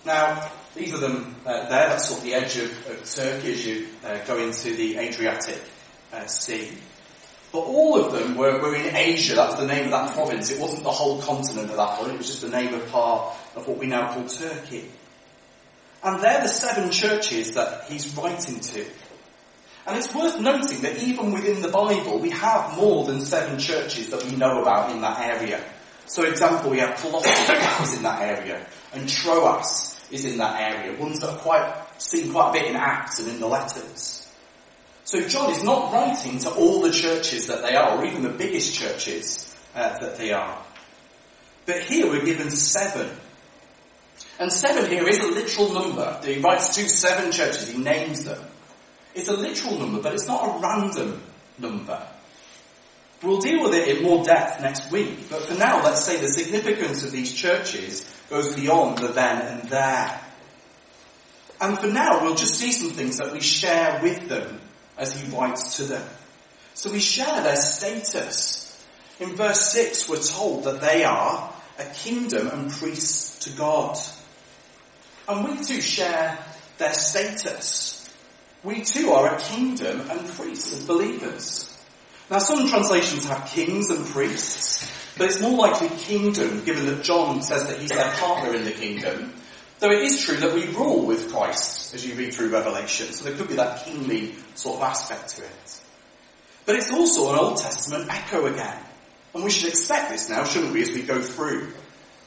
Now, 0.07 0.51
these 0.75 0.95
are 0.95 0.99
them 0.99 1.35
uh, 1.45 1.69
there. 1.69 1.89
That's 1.89 2.09
sort 2.09 2.21
of 2.21 2.25
the 2.25 2.35
edge 2.35 2.57
of, 2.57 2.71
of 2.87 3.15
Turkey 3.15 3.53
as 3.53 3.67
you 3.67 3.89
uh, 4.05 4.19
go 4.25 4.39
into 4.39 4.75
the 4.75 4.97
Adriatic 4.97 5.61
uh, 6.13 6.27
Sea. 6.27 6.71
But 7.53 7.61
all 7.61 8.03
of 8.03 8.13
them 8.13 8.37
were, 8.37 8.59
were 8.61 8.77
in 8.77 8.95
Asia. 8.95 9.35
That 9.35 9.51
was 9.51 9.61
the 9.61 9.67
name 9.67 9.87
of 9.87 9.91
that 9.91 10.15
province. 10.15 10.51
It 10.51 10.61
wasn't 10.61 10.85
the 10.85 10.91
whole 10.91 11.21
continent 11.21 11.69
at 11.71 11.77
that 11.77 11.99
point. 11.99 12.13
It 12.13 12.19
was 12.19 12.29
just 12.29 12.43
the 12.43 12.49
name 12.49 12.73
of 12.73 12.89
part 12.91 13.35
of 13.57 13.67
what 13.67 13.77
we 13.77 13.87
now 13.87 14.15
call 14.15 14.27
Turkey. 14.27 14.89
And 16.03 16.23
they're 16.23 16.43
the 16.43 16.49
seven 16.49 16.91
churches 16.91 17.55
that 17.55 17.85
he's 17.85 18.17
writing 18.17 18.61
to. 18.61 18.87
And 19.87 19.99
it's 19.99 20.15
worth 20.15 20.41
noting 20.41 20.83
that 20.83 21.03
even 21.03 21.33
within 21.33 21.63
the 21.63 21.69
Bible, 21.69 22.19
we 22.19 22.31
have 22.31 22.77
more 22.77 23.05
than 23.05 23.21
seven 23.21 23.59
churches 23.59 24.11
that 24.11 24.25
we 24.25 24.37
know 24.37 24.63
about 24.63 24.91
in 24.91 25.01
that 25.01 25.21
area. 25.21 25.63
So, 26.07 26.25
example, 26.25 26.71
we 26.71 26.79
have 26.79 26.97
Colossus 26.97 27.89
is 27.89 27.97
in 27.97 28.03
that 28.03 28.23
area, 28.23 28.67
and 28.93 29.09
Troas 29.09 30.01
is 30.11 30.25
in 30.25 30.39
that 30.39 30.61
area, 30.61 30.99
ones 30.99 31.21
that 31.21 31.31
are 31.31 31.39
quite 31.39 31.85
seen 31.99 32.33
quite 32.33 32.51
a 32.51 32.53
bit 32.53 32.71
in 32.71 32.77
Acts 32.77 33.21
and 33.21 33.29
in 33.29 33.41
the 33.41 33.47
letters. 33.47 34.21
So 35.05 35.27
John 35.27 35.51
is 35.51 35.65
not 35.65 35.93
writing 35.93 36.39
to 36.41 36.51
all 36.51 36.83
the 36.83 36.93
churches 36.93 37.49
that 37.49 37.63
they 37.63 37.75
are, 37.75 37.99
or 37.99 38.05
even 38.05 38.23
the 38.23 38.29
biggest 38.29 38.75
churches 38.75 39.53
uh, 39.75 39.99
that 39.99 40.19
they 40.19 40.33
are. 40.33 40.63
But 41.67 41.81
here 41.83 42.07
we're 42.07 42.25
given 42.25 42.51
seven 42.51 43.11
and 44.41 44.51
seven 44.51 44.91
here 44.91 45.07
is 45.07 45.19
a 45.19 45.27
literal 45.27 45.73
number. 45.75 46.19
He 46.25 46.39
writes 46.39 46.75
to 46.75 46.89
seven 46.89 47.31
churches, 47.31 47.69
he 47.69 47.79
names 47.79 48.25
them. 48.25 48.43
It's 49.15 49.29
a 49.29 49.37
literal 49.37 49.79
number, 49.79 50.01
but 50.01 50.15
it's 50.15 50.27
not 50.27 50.57
a 50.57 50.61
random 50.61 51.23
number. 51.59 52.03
We'll 53.23 53.41
deal 53.41 53.63
with 53.63 53.75
it 53.75 53.99
in 53.99 54.03
more 54.03 54.25
depth 54.25 54.63
next 54.63 54.91
week, 54.91 55.29
but 55.29 55.43
for 55.43 55.55
now, 55.55 55.85
let's 55.85 56.03
say 56.03 56.19
the 56.19 56.29
significance 56.29 57.05
of 57.05 57.13
these 57.13 57.35
churches 57.35 58.11
goes 58.31 58.55
beyond 58.55 58.97
the 58.97 59.09
then 59.09 59.43
and 59.43 59.69
there. 59.69 60.21
And 61.61 61.79
for 61.79 61.89
now, 61.89 62.25
we'll 62.25 62.35
just 62.35 62.55
see 62.55 62.73
some 62.73 62.93
things 62.93 63.19
that 63.19 63.35
we 63.35 63.41
share 63.41 64.01
with 64.03 64.27
them 64.27 64.59
as 64.97 65.21
he 65.21 65.31
writes 65.37 65.77
to 65.77 65.85
them. 65.85 66.09
So 66.73 66.91
we 66.91 67.01
share 67.01 67.43
their 67.43 67.57
status. 67.57 68.83
In 69.19 69.37
verse 69.37 69.71
6, 69.73 70.09
we're 70.09 70.23
told 70.23 70.65
that 70.65 70.81
they 70.81 71.05
are 71.05 71.53
a 71.79 71.85
kingdom 71.85 72.49
and 72.49 72.71
priests 72.71 73.45
to 73.45 73.51
God. 73.51 73.99
And 75.29 75.49
we 75.49 75.65
too 75.65 75.81
share 75.81 76.39
their 76.79 76.93
status. 76.93 78.09
We 78.63 78.83
too 78.83 79.11
are 79.11 79.35
a 79.35 79.41
kingdom 79.41 80.01
and 80.11 80.29
priests 80.29 80.73
as 80.73 80.87
believers. 80.87 81.67
Now 82.31 82.39
some 82.39 82.69
translations 82.69 83.27
have 83.27 83.49
kings 83.49 83.91
and 83.91 84.07
priests, 84.07 84.89
but 85.19 85.31
it's 85.31 85.41
more 85.41 85.59
likely 85.59 85.89
kingdom 85.89 86.65
given 86.65 86.87
that 86.87 87.03
John 87.03 87.43
says 87.43 87.67
that 87.67 87.79
he's 87.79 87.91
their 87.91 88.11
partner 88.13 88.55
in 88.55 88.65
the 88.65 88.71
kingdom. 88.71 89.33
Though 89.81 89.91
it 89.91 90.03
is 90.03 90.25
true 90.25 90.37
that 90.37 90.55
we 90.55 90.67
rule 90.69 91.07
with 91.07 91.33
Christ 91.33 91.95
as 91.95 92.07
you 92.07 92.15
read 92.15 92.35
through 92.35 92.51
Revelation, 92.51 93.13
so 93.13 93.25
there 93.25 93.37
could 93.37 93.49
be 93.49 93.57
that 93.57 93.85
kingly 93.85 94.35
sort 94.55 94.77
of 94.77 94.83
aspect 94.83 95.37
to 95.37 95.43
it. 95.43 95.81
But 96.67 96.77
it's 96.77 96.93
also 96.93 97.33
an 97.33 97.39
Old 97.39 97.57
Testament 97.57 98.09
echo 98.11 98.47
again. 98.47 98.79
And 99.35 99.43
we 99.43 99.51
should 99.51 99.71
expect 99.71 100.11
this 100.11 100.29
now, 100.29 100.45
shouldn't 100.45 100.73
we, 100.73 100.83
as 100.83 100.91
we 100.91 101.03
go 101.03 101.23
through. 101.23 101.73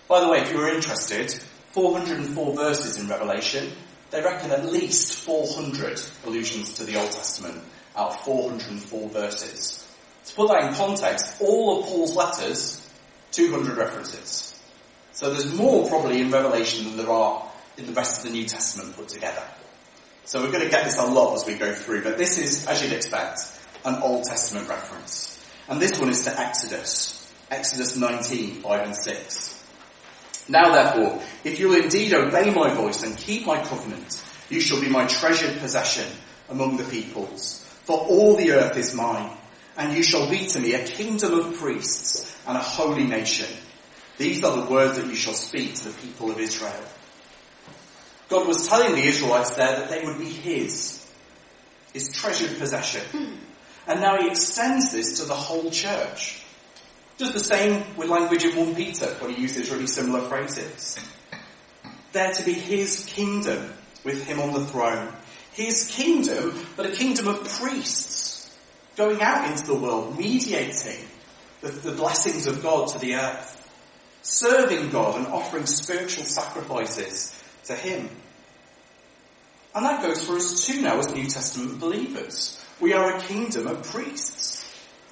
By 0.08 0.21
the 0.21 0.29
way, 0.29 0.39
if 0.39 0.51
you 0.51 0.58
were 0.58 0.69
interested, 0.69 1.34
404 1.73 2.55
verses 2.55 2.97
in 2.97 3.07
Revelation, 3.07 3.71
they 4.12 4.21
reckon 4.21 4.51
at 4.51 4.65
least 4.65 5.23
400 5.25 5.99
allusions 6.25 6.75
to 6.75 6.83
the 6.83 6.99
Old 6.99 7.12
Testament 7.12 7.62
out 7.95 8.12
of 8.12 8.19
404 8.21 9.09
verses. 9.09 9.88
To 10.25 10.36
put 10.36 10.49
that 10.49 10.69
in 10.69 10.75
context, 10.75 11.41
all 11.41 11.79
of 11.79 11.86
Paul's 11.88 12.15
letters, 12.15 12.89
200 13.31 13.75
references. 13.75 14.59
So 15.12 15.31
there's 15.31 15.53
more 15.53 15.88
probably 15.89 16.21
in 16.21 16.31
Revelation 16.31 16.86
than 16.86 16.97
there 16.97 17.09
are 17.09 17.43
in 17.77 17.88
the 17.88 17.93
rest 17.93 18.19
of 18.19 18.31
the 18.31 18.38
New 18.38 18.45
Testament 18.45 18.95
put 18.95 19.09
together. 19.09 19.43
So 20.25 20.41
we're 20.41 20.51
going 20.51 20.63
to 20.63 20.69
get 20.69 20.86
this 20.86 20.97
a 20.97 21.05
lot 21.05 21.36
as 21.36 21.45
we 21.45 21.55
go 21.55 21.73
through, 21.73 22.03
but 22.03 22.17
this 22.17 22.38
is, 22.38 22.67
as 22.67 22.83
you'd 22.83 22.93
expect, 22.93 23.39
an 23.83 24.01
Old 24.01 24.23
Testament 24.23 24.69
reference. 24.69 25.43
And 25.67 25.81
this 25.81 25.99
one 25.99 26.09
is 26.09 26.23
to 26.25 26.39
Exodus. 26.39 27.19
Exodus 27.51 27.97
19, 27.97 28.62
5 28.62 28.86
and 28.86 28.95
6. 28.95 29.53
Now 30.47 30.71
therefore, 30.71 31.21
if 31.43 31.60
you 31.60 31.69
will 31.69 31.84
indeed 31.84 32.13
obey 32.13 32.53
my 32.53 32.73
voice 32.73 33.03
and 33.03 33.17
keep 33.17 33.45
my 33.45 33.62
covenant, 33.63 34.21
you 34.49 34.60
shall 34.60 34.82
be 34.82 34.89
my 34.89 35.08
treasured 35.08 35.60
possession 35.60 36.08
among 36.49 36.77
the 36.77 36.84
peoples. 36.84 37.63
For 37.86 37.97
all 37.97 38.36
the 38.36 38.51
earth 38.51 38.77
is 38.77 38.93
mine, 38.93 39.32
and 39.77 39.95
you 39.95 40.03
shall 40.03 40.29
be 40.29 40.45
to 40.47 40.60
me 40.60 40.73
a 40.73 40.86
kingdom 40.86 41.34
of 41.34 41.56
priests 41.56 42.38
and 42.45 42.58
a 42.58 42.62
holy 42.62 43.06
nation. 43.06 43.47
These 44.17 44.43
are 44.43 44.56
the 44.56 44.71
words 44.71 44.97
that 44.97 45.08
you 45.08 45.15
shall 45.15 45.34
speak 45.34 45.75
to 45.75 45.89
the 45.89 45.97
people 46.01 46.32
of 46.32 46.39
Israel. 46.39 46.84
God 48.29 48.47
was 48.47 48.67
telling 48.67 48.93
the 48.93 49.03
Israelites 49.03 49.56
there 49.56 49.75
that 49.75 49.89
they 49.89 50.06
would 50.06 50.19
be 50.19 50.29
His, 50.29 51.06
His 51.93 52.12
treasured 52.12 52.58
possession. 52.60 53.01
Hmm. 53.12 53.36
And 53.88 54.01
now 54.01 54.17
He 54.17 54.29
extends 54.29 54.91
this 54.91 55.19
to 55.19 55.25
the 55.25 55.34
whole 55.34 55.71
church. 55.71 56.42
Just 57.17 57.34
the 57.34 57.39
same 57.39 57.95
with 57.95 58.10
language 58.10 58.43
in 58.43 58.56
1 58.56 58.76
Peter, 58.76 59.08
when 59.19 59.34
he 59.34 59.41
uses 59.41 59.69
really 59.69 59.88
similar 59.88 60.21
phrases. 60.28 60.97
There 62.12 62.32
to 62.32 62.43
be 62.43 62.54
his 62.54 63.06
kingdom 63.06 63.73
with 64.04 64.23
him 64.26 64.39
on 64.39 64.54
the 64.54 64.65
throne. 64.65 65.13
His 65.54 65.89
kingdom, 65.91 66.65
but 66.76 66.88
a 66.88 66.91
kingdom 66.91 67.28
of 67.28 67.47
priests 67.47 68.56
going 68.95 69.21
out 69.21 69.49
into 69.49 69.65
the 69.65 69.76
world, 69.76 70.17
mediating 70.17 71.06
the, 71.62 71.69
the 71.69 71.91
blessings 71.91 72.47
of 72.47 72.62
God 72.62 72.89
to 72.89 72.99
the 72.99 73.15
earth, 73.15 73.60
serving 74.23 74.89
God 74.89 75.17
and 75.17 75.28
offering 75.28 75.65
spiritual 75.65 76.23
sacrifices 76.23 77.39
to 77.65 77.76
him. 77.76 78.10
And 79.76 79.86
that 79.86 80.04
goes 80.04 80.23
for 80.26 80.36
us 80.36 80.65
too 80.65 80.82
now 80.82 80.99
as 80.99 81.13
New 81.13 81.26
Testament 81.26 81.80
believers. 81.80 82.63
We 82.80 82.93
are 82.93 83.17
a 83.17 83.21
kingdom 83.21 83.67
of 83.67 83.84
priests. 83.84 84.53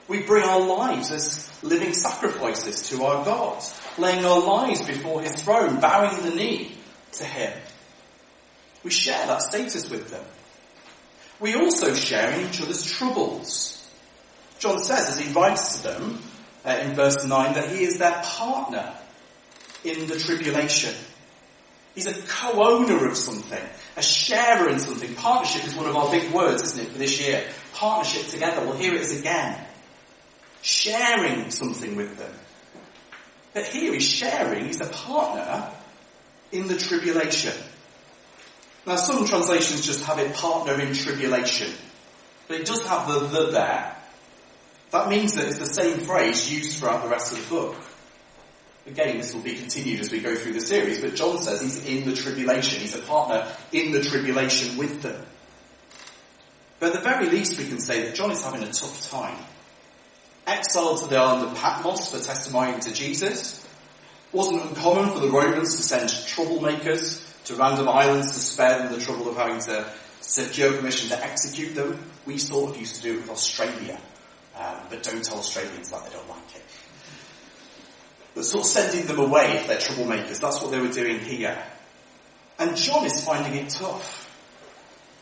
We 0.07 0.21
bring 0.21 0.43
our 0.43 0.59
lives 0.59 1.11
as 1.11 1.49
living 1.63 1.93
sacrifices 1.93 2.89
to 2.89 3.03
our 3.03 3.23
God, 3.23 3.63
laying 3.97 4.25
our 4.25 4.39
lives 4.39 4.81
before 4.81 5.21
His 5.21 5.41
throne, 5.41 5.79
bowing 5.79 6.23
the 6.23 6.35
knee 6.35 6.75
to 7.13 7.23
Him. 7.23 7.53
We 8.83 8.91
share 8.91 9.27
that 9.27 9.41
status 9.41 9.89
with 9.89 10.09
them. 10.09 10.23
We 11.39 11.55
also 11.55 11.93
share 11.93 12.31
in 12.31 12.47
each 12.47 12.61
other's 12.61 12.83
troubles. 12.83 13.77
John 14.59 14.83
says 14.83 15.09
as 15.09 15.19
he 15.19 15.33
writes 15.33 15.77
to 15.77 15.87
them 15.87 16.19
uh, 16.63 16.79
in 16.83 16.93
verse 16.93 17.25
9 17.25 17.53
that 17.55 17.69
he 17.71 17.83
is 17.83 17.97
their 17.97 18.21
partner 18.23 18.93
in 19.83 20.07
the 20.07 20.19
tribulation. 20.19 20.93
He's 21.95 22.07
a 22.07 22.13
co-owner 22.13 23.07
of 23.07 23.17
something, 23.17 23.61
a 23.97 24.01
sharer 24.01 24.69
in 24.69 24.79
something. 24.79 25.13
Partnership 25.15 25.65
is 25.65 25.75
one 25.75 25.87
of 25.87 25.95
our 25.95 26.09
big 26.11 26.31
words, 26.31 26.61
isn't 26.63 26.85
it, 26.85 26.89
for 26.89 26.97
this 26.99 27.19
year? 27.19 27.43
Partnership 27.73 28.27
together. 28.27 28.65
Well, 28.65 28.77
here 28.77 28.93
it 28.93 29.01
is 29.01 29.19
again. 29.19 29.59
Sharing 30.61 31.51
something 31.51 31.95
with 31.95 32.17
them. 32.17 32.33
But 33.53 33.65
here 33.65 33.93
he's 33.93 34.07
sharing, 34.07 34.65
he's 34.65 34.81
a 34.81 34.87
partner 34.87 35.69
in 36.51 36.67
the 36.67 36.77
tribulation. 36.77 37.53
Now 38.85 38.95
some 38.95 39.25
translations 39.25 39.85
just 39.85 40.05
have 40.05 40.19
it 40.19 40.33
partner 40.33 40.79
in 40.79 40.93
tribulation. 40.93 41.71
But 42.47 42.61
it 42.61 42.65
does 42.65 42.85
have 42.85 43.07
the 43.07 43.19
the 43.19 43.51
there. 43.51 43.95
That 44.91 45.09
means 45.09 45.35
that 45.35 45.47
it's 45.47 45.59
the 45.59 45.65
same 45.65 45.99
phrase 45.99 46.51
used 46.51 46.77
throughout 46.77 47.03
the 47.03 47.09
rest 47.09 47.31
of 47.31 47.41
the 47.41 47.49
book. 47.49 47.75
Again, 48.87 49.17
this 49.17 49.33
will 49.33 49.41
be 49.41 49.55
continued 49.55 49.99
as 49.99 50.11
we 50.11 50.19
go 50.19 50.35
through 50.35 50.53
the 50.53 50.61
series, 50.61 50.99
but 51.01 51.15
John 51.15 51.37
says 51.37 51.61
he's 51.61 51.85
in 51.85 52.09
the 52.09 52.15
tribulation. 52.15 52.81
He's 52.81 52.95
a 52.95 53.01
partner 53.01 53.47
in 53.71 53.91
the 53.91 54.01
tribulation 54.01 54.77
with 54.77 55.01
them. 55.01 55.23
But 56.79 56.87
at 56.87 56.93
the 56.93 57.09
very 57.09 57.29
least 57.29 57.59
we 57.59 57.67
can 57.67 57.79
say 57.79 58.03
that 58.05 58.15
John 58.15 58.31
is 58.31 58.43
having 58.43 58.63
a 58.63 58.71
tough 58.71 59.09
time. 59.11 59.37
Exiled 60.51 60.99
to 60.99 61.07
the 61.07 61.17
island 61.17 61.47
of 61.47 61.57
Patmos 61.57 62.11
for 62.11 62.19
testifying 62.19 62.79
to 62.81 62.93
Jesus. 62.93 63.63
It 63.63 64.35
Wasn't 64.37 64.61
uncommon 64.61 65.11
for 65.11 65.19
the 65.19 65.29
Romans 65.29 65.77
to 65.77 65.83
send 65.83 66.09
troublemakers 66.09 67.21
to 67.45 67.55
random 67.55 67.87
islands 67.87 68.33
to 68.33 68.39
spare 68.39 68.79
them 68.79 68.93
the 68.93 68.99
trouble 68.99 69.29
of 69.29 69.37
having 69.37 69.59
to 69.61 69.91
secure 70.19 70.73
permission 70.73 71.09
to 71.09 71.23
execute 71.23 71.75
them. 71.75 71.99
We 72.25 72.37
sort 72.37 72.71
of 72.71 72.77
used 72.79 72.97
to 72.97 73.01
do 73.01 73.13
it 73.13 73.21
with 73.21 73.29
Australia. 73.29 73.99
Um, 74.57 74.75
but 74.89 75.03
don't 75.03 75.23
tell 75.23 75.37
Australians 75.37 75.89
that 75.91 76.03
they 76.05 76.11
don't 76.11 76.29
like 76.29 76.55
it 76.55 76.63
but 78.33 78.45
sort 78.45 78.63
of 78.63 78.69
sending 78.69 79.05
them 79.07 79.19
away 79.19 79.57
if 79.57 79.67
they're 79.67 79.77
troublemakers. 79.77 80.39
That's 80.39 80.61
what 80.61 80.71
they 80.71 80.79
were 80.79 80.91
doing 80.91 81.19
here. 81.19 81.61
And 82.59 82.75
John 82.75 83.05
is 83.05 83.23
finding 83.23 83.55
it 83.55 83.69
tough. 83.69 84.29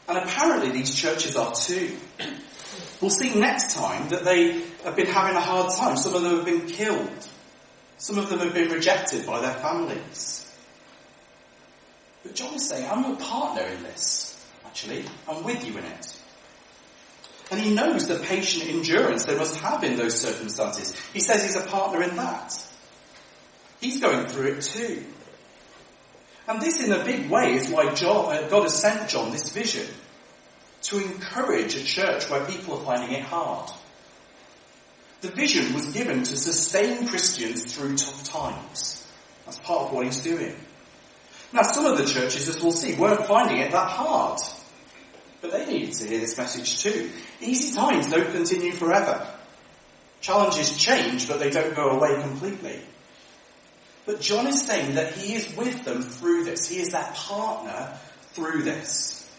And 0.07 0.17
apparently 0.17 0.71
these 0.71 0.93
churches 0.93 1.35
are 1.35 1.53
too. 1.53 1.95
We'll 3.01 3.09
see 3.09 3.33
next 3.39 3.75
time 3.75 4.09
that 4.09 4.23
they 4.23 4.61
have 4.83 4.95
been 4.95 5.07
having 5.07 5.35
a 5.35 5.41
hard 5.41 5.73
time. 5.73 5.97
Some 5.97 6.15
of 6.15 6.21
them 6.23 6.37
have 6.37 6.45
been 6.45 6.67
killed. 6.67 7.27
Some 7.97 8.17
of 8.17 8.29
them 8.29 8.39
have 8.39 8.53
been 8.53 8.71
rejected 8.71 9.25
by 9.25 9.41
their 9.41 9.53
families. 9.53 10.45
But 12.23 12.35
John 12.35 12.53
is 12.55 12.67
saying, 12.67 12.89
I'm 12.89 13.03
your 13.03 13.17
partner 13.17 13.63
in 13.63 13.83
this, 13.83 14.45
actually. 14.65 15.05
I'm 15.27 15.43
with 15.43 15.65
you 15.65 15.77
in 15.77 15.83
it. 15.83 16.15
And 17.51 17.59
he 17.59 17.73
knows 17.73 18.07
the 18.07 18.19
patient 18.19 18.69
endurance 18.69 19.25
they 19.25 19.35
must 19.35 19.59
have 19.59 19.83
in 19.83 19.95
those 19.95 20.19
circumstances. 20.19 20.95
He 21.13 21.19
says 21.19 21.43
he's 21.43 21.55
a 21.55 21.65
partner 21.67 22.03
in 22.03 22.15
that. 22.17 22.53
He's 23.81 23.99
going 23.99 24.27
through 24.27 24.53
it 24.53 24.61
too. 24.61 25.03
And 26.47 26.61
this 26.61 26.83
in 26.83 26.91
a 26.91 27.03
big 27.03 27.29
way 27.29 27.53
is 27.53 27.69
why 27.69 27.93
John, 27.93 28.35
uh, 28.35 28.47
God 28.49 28.63
has 28.63 28.75
sent 28.75 29.09
John 29.09 29.31
this 29.31 29.51
vision. 29.51 29.87
To 30.83 31.03
encourage 31.03 31.75
a 31.75 31.83
church 31.83 32.29
where 32.29 32.45
people 32.45 32.79
are 32.79 32.85
finding 32.85 33.11
it 33.11 33.23
hard. 33.23 33.69
The 35.21 35.29
vision 35.29 35.73
was 35.73 35.87
given 35.87 36.23
to 36.23 36.37
sustain 36.37 37.07
Christians 37.07 37.73
through 37.73 37.97
tough 37.97 38.23
times. 38.23 39.07
That's 39.45 39.59
part 39.59 39.87
of 39.87 39.93
what 39.93 40.05
he's 40.05 40.19
doing. 40.19 40.55
Now 41.51 41.63
some 41.63 41.85
of 41.85 41.97
the 41.97 42.05
churches, 42.05 42.47
as 42.47 42.61
we'll 42.61 42.71
see, 42.71 42.95
weren't 42.95 43.25
finding 43.25 43.57
it 43.57 43.71
that 43.71 43.89
hard. 43.89 44.39
But 45.41 45.51
they 45.51 45.65
needed 45.65 45.93
to 45.93 46.07
hear 46.07 46.19
this 46.19 46.37
message 46.37 46.81
too. 46.81 47.09
Easy 47.41 47.75
times 47.75 48.09
don't 48.09 48.31
continue 48.31 48.71
forever. 48.71 49.27
Challenges 50.21 50.77
change, 50.77 51.27
but 51.27 51.39
they 51.39 51.49
don't 51.49 51.75
go 51.75 51.89
away 51.89 52.21
completely. 52.21 52.79
But 54.05 54.21
John 54.21 54.47
is 54.47 54.65
saying 54.65 54.95
that 54.95 55.13
he 55.13 55.35
is 55.35 55.55
with 55.55 55.83
them 55.85 56.01
through 56.01 56.43
this. 56.43 56.67
He 56.67 56.79
is 56.79 56.91
their 56.91 57.09
partner 57.13 57.97
through 58.33 58.63
this. 58.63 59.29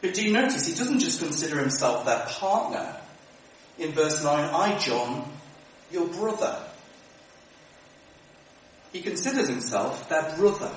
But 0.00 0.14
do 0.14 0.24
you 0.24 0.32
notice 0.32 0.66
he 0.66 0.74
doesn't 0.74 1.00
just 1.00 1.20
consider 1.20 1.58
himself 1.58 2.06
their 2.06 2.24
partner. 2.26 2.99
In 3.80 3.92
verse 3.92 4.22
9, 4.22 4.54
I, 4.54 4.78
John, 4.78 5.24
your 5.90 6.06
brother. 6.06 6.62
He 8.92 9.00
considers 9.00 9.48
himself 9.48 10.06
their 10.10 10.36
brother. 10.36 10.70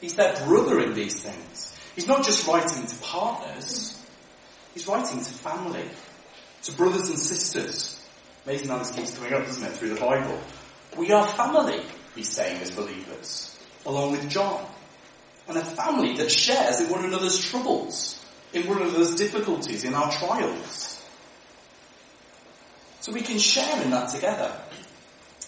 He's 0.00 0.14
their 0.14 0.34
brother 0.46 0.80
in 0.80 0.94
these 0.94 1.22
things. 1.22 1.76
He's 1.94 2.08
not 2.08 2.24
just 2.24 2.46
writing 2.46 2.86
to 2.86 2.96
partners, 2.96 4.02
he's 4.72 4.86
writing 4.88 5.18
to 5.18 5.30
family, 5.30 5.84
to 6.62 6.72
brothers 6.72 7.10
and 7.10 7.18
sisters. 7.18 8.02
Amazing 8.46 8.68
how 8.68 8.78
this 8.78 8.92
keeps 8.92 9.14
coming 9.14 9.34
up, 9.34 9.44
doesn't 9.44 9.62
it, 9.62 9.72
through 9.72 9.90
the 9.90 10.00
Bible. 10.00 10.40
We 10.96 11.12
are 11.12 11.28
family, 11.28 11.82
he's 12.14 12.30
saying 12.30 12.62
as 12.62 12.70
believers, 12.70 13.56
along 13.84 14.12
with 14.12 14.30
John. 14.30 14.66
And 15.48 15.58
a 15.58 15.64
family 15.64 16.16
that 16.16 16.30
shares 16.30 16.80
in 16.80 16.90
one 16.90 17.04
another's 17.04 17.44
troubles, 17.44 18.24
in 18.54 18.66
one 18.66 18.80
another's 18.80 19.16
difficulties, 19.16 19.84
in 19.84 19.92
our 19.92 20.10
trials. 20.10 20.91
So 23.02 23.12
we 23.12 23.20
can 23.20 23.38
share 23.38 23.82
in 23.82 23.90
that 23.90 24.08
together. 24.08 24.50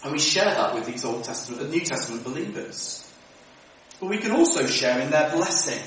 And 0.02 0.12
we 0.12 0.18
share 0.18 0.44
that 0.44 0.74
with 0.74 0.84
these 0.84 1.04
Old 1.04 1.24
Testament 1.24 1.62
and 1.62 1.70
New 1.70 1.80
Testament 1.80 2.22
believers. 2.22 3.10
But 3.98 4.10
we 4.10 4.18
can 4.18 4.32
also 4.32 4.66
share 4.66 5.00
in 5.00 5.10
their 5.10 5.30
blessing. 5.30 5.82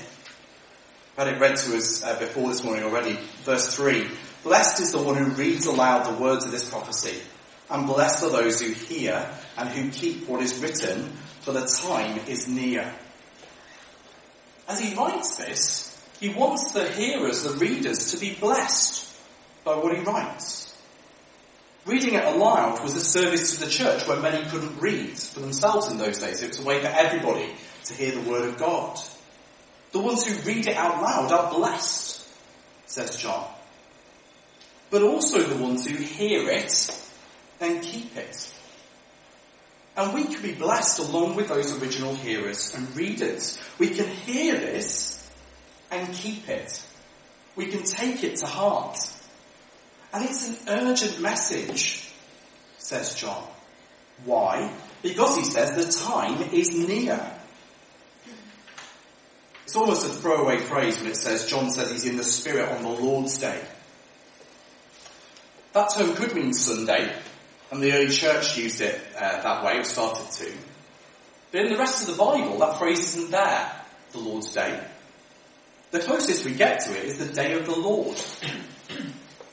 I 1.16 1.26
had 1.26 1.36
it 1.36 1.40
read 1.40 1.58
to 1.58 1.78
us 1.78 2.04
uh, 2.04 2.18
before 2.18 2.48
this 2.48 2.64
morning 2.64 2.84
already. 2.84 3.20
Verse 3.44 3.76
3. 3.76 4.08
Blessed 4.42 4.80
is 4.80 4.92
the 4.94 5.02
one 5.02 5.16
who 5.16 5.26
reads 5.32 5.68
aloud 5.68 6.08
the 6.08 6.20
words 6.20 6.46
of 6.46 6.52
this 6.52 6.68
prophecy 6.68 7.22
and 7.70 7.86
blessed 7.86 8.24
are 8.24 8.30
those 8.30 8.62
who 8.62 8.72
hear 8.72 9.30
and 9.58 9.70
who 9.70 9.90
keep 9.90 10.28
what 10.28 10.42
is 10.42 10.60
written, 10.60 11.12
for 11.42 11.52
the 11.52 11.66
time 11.66 12.20
is 12.28 12.48
near. 12.48 12.94
As 14.68 14.80
he 14.80 14.96
writes 14.96 15.38
this, 15.38 15.94
he 16.20 16.30
wants 16.30 16.72
the 16.72 16.90
hearers, 16.90 17.44
the 17.44 17.54
readers, 17.54 18.12
to 18.12 18.18
be 18.18 18.34
blessed 18.36 19.06
by 19.64 19.76
what 19.76 19.96
he 19.96 20.04
writes. 20.04 20.67
Reading 21.88 22.16
it 22.16 22.26
aloud 22.26 22.84
was 22.84 22.96
a 22.98 23.00
service 23.00 23.56
to 23.56 23.64
the 23.64 23.72
church 23.72 24.06
where 24.06 24.20
many 24.20 24.46
couldn't 24.50 24.78
read 24.82 25.18
for 25.18 25.40
themselves 25.40 25.90
in 25.90 25.98
those 25.98 26.20
days. 26.20 26.44
It 26.44 26.50
was 26.50 26.60
a 26.60 26.64
way 26.64 26.82
for 26.82 26.88
everybody 26.88 27.50
to 27.86 27.94
hear 27.94 28.12
the 28.12 28.30
word 28.30 28.50
of 28.50 28.58
God. 28.58 29.00
The 29.94 30.00
ones 30.00 30.26
who 30.26 30.38
read 30.42 30.68
it 30.68 30.76
out 30.76 31.02
loud 31.02 31.32
are 31.32 31.54
blessed, 31.54 32.28
says 32.88 33.16
John. 33.16 33.48
But 34.90 35.02
also 35.02 35.42
the 35.42 35.64
ones 35.64 35.88
who 35.88 35.96
hear 35.96 36.50
it 36.50 36.92
and 37.62 37.82
keep 37.82 38.18
it. 38.18 38.54
And 39.96 40.14
we 40.14 40.26
can 40.26 40.42
be 40.42 40.54
blessed 40.54 41.00
along 41.00 41.38
with 41.38 41.48
those 41.48 41.82
original 41.82 42.14
hearers 42.16 42.76
and 42.76 42.94
readers. 42.98 43.58
We 43.80 43.92
can 43.92 44.08
hear 44.08 44.56
this 44.56 45.26
and 45.90 46.14
keep 46.14 46.50
it. 46.50 46.84
We 47.56 47.68
can 47.68 47.84
take 47.84 48.26
it 48.26 48.36
to 48.38 48.46
heart. 48.46 48.98
And 50.14 50.26
it's 50.26 50.48
an 50.48 50.70
urgent 50.70 51.20
message, 51.20 52.10
says 52.78 53.16
John. 53.16 53.44
Why? 54.26 54.72
Because 55.04 55.38
he 55.38 55.44
says 55.44 55.76
the 55.76 56.06
time 56.06 56.42
is 56.54 56.74
near. 56.76 57.34
It's 59.66 59.76
almost 59.76 60.06
a 60.06 60.10
throwaway 60.10 60.60
phrase 60.60 60.98
when 60.98 61.12
it 61.12 61.18
says 61.18 61.46
John 61.46 61.70
says 61.70 61.92
he's 61.92 62.06
in 62.06 62.16
the 62.16 62.24
Spirit 62.24 62.70
on 62.70 62.84
the 62.84 62.90
Lord's 62.90 63.38
Day. 63.38 63.62
That 65.74 65.94
term 65.94 66.16
could 66.16 66.34
mean 66.34 66.54
Sunday, 66.54 67.14
and 67.70 67.84
the 67.84 67.92
early 67.92 68.10
church 68.10 68.58
used 68.58 68.82
it 68.82 69.00
uh, 69.16 69.42
that 69.42 69.66
way, 69.66 69.78
or 69.78 69.84
started 69.84 70.32
to. 70.32 70.52
But 71.52 71.66
in 71.66 71.72
the 71.72 71.78
rest 71.78 72.08
of 72.08 72.16
the 72.16 72.24
Bible, 72.24 72.58
that 72.60 72.80
phrase 72.80 73.16
isn't 73.16 73.32
there, 73.32 73.72
the 74.14 74.20
Lord's 74.20 74.54
Day. 74.54 74.82
The 75.92 76.00
closest 76.00 76.46
we 76.46 76.54
get 76.54 76.80
to 76.82 76.98
it 76.98 77.06
is 77.06 77.18
the 77.18 77.34
day 77.34 77.54
of 77.54 77.66
the 77.66 77.76
Lord. 77.76 78.18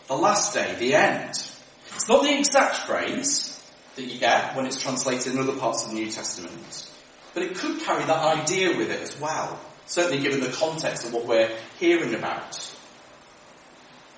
The 0.09 0.17
last 0.17 0.55
day, 0.55 0.75
the 0.79 0.95
end. 0.95 1.31
It's 1.31 2.09
not 2.09 2.23
the 2.23 2.37
exact 2.37 2.77
phrase 2.87 3.51
that 3.97 4.03
you 4.03 4.19
get 4.19 4.57
when 4.57 4.67
it's 4.67 4.81
translated 4.83 5.33
in 5.33 5.39
other 5.39 5.57
parts 5.57 5.85
of 5.85 5.91
the 5.91 5.97
New 5.97 6.11
Testament, 6.11 6.91
but 7.33 7.43
it 7.43 7.55
could 7.55 7.81
carry 7.81 8.05
that 8.05 8.39
idea 8.39 8.77
with 8.77 8.91
it 8.91 9.01
as 9.01 9.19
well, 9.21 9.59
certainly 9.87 10.23
given 10.23 10.41
the 10.41 10.49
context 10.49 11.07
of 11.07 11.13
what 11.13 11.27
we're 11.27 11.51
hearing 11.79 12.15
about. 12.15 12.57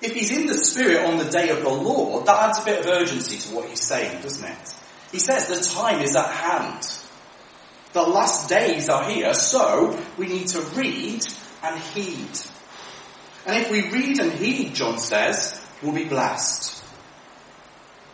If 0.01 0.13
he's 0.13 0.31
in 0.31 0.47
the 0.47 0.53
Spirit 0.53 1.05
on 1.05 1.17
the 1.17 1.29
day 1.29 1.49
of 1.49 1.63
the 1.63 1.69
Lord, 1.69 2.25
that 2.25 2.49
adds 2.49 2.59
a 2.59 2.65
bit 2.65 2.79
of 2.81 2.85
urgency 2.87 3.37
to 3.37 3.55
what 3.55 3.67
he's 3.67 3.81
saying, 3.81 4.21
doesn't 4.21 4.45
it? 4.45 4.75
He 5.11 5.19
says 5.19 5.47
the 5.47 5.73
time 5.73 6.01
is 6.01 6.15
at 6.15 6.29
hand. 6.29 6.83
The 7.93 8.03
last 8.03 8.49
days 8.49 8.89
are 8.89 9.09
here, 9.09 9.33
so 9.33 9.97
we 10.17 10.27
need 10.27 10.47
to 10.47 10.61
read 10.61 11.25
and 11.63 11.79
heed. 11.79 12.39
And 13.45 13.57
if 13.57 13.71
we 13.71 13.89
read 13.89 14.19
and 14.19 14.31
heed, 14.33 14.75
John 14.75 14.99
says, 14.99 15.59
we'll 15.81 15.93
be 15.93 16.05
blessed. 16.05 16.83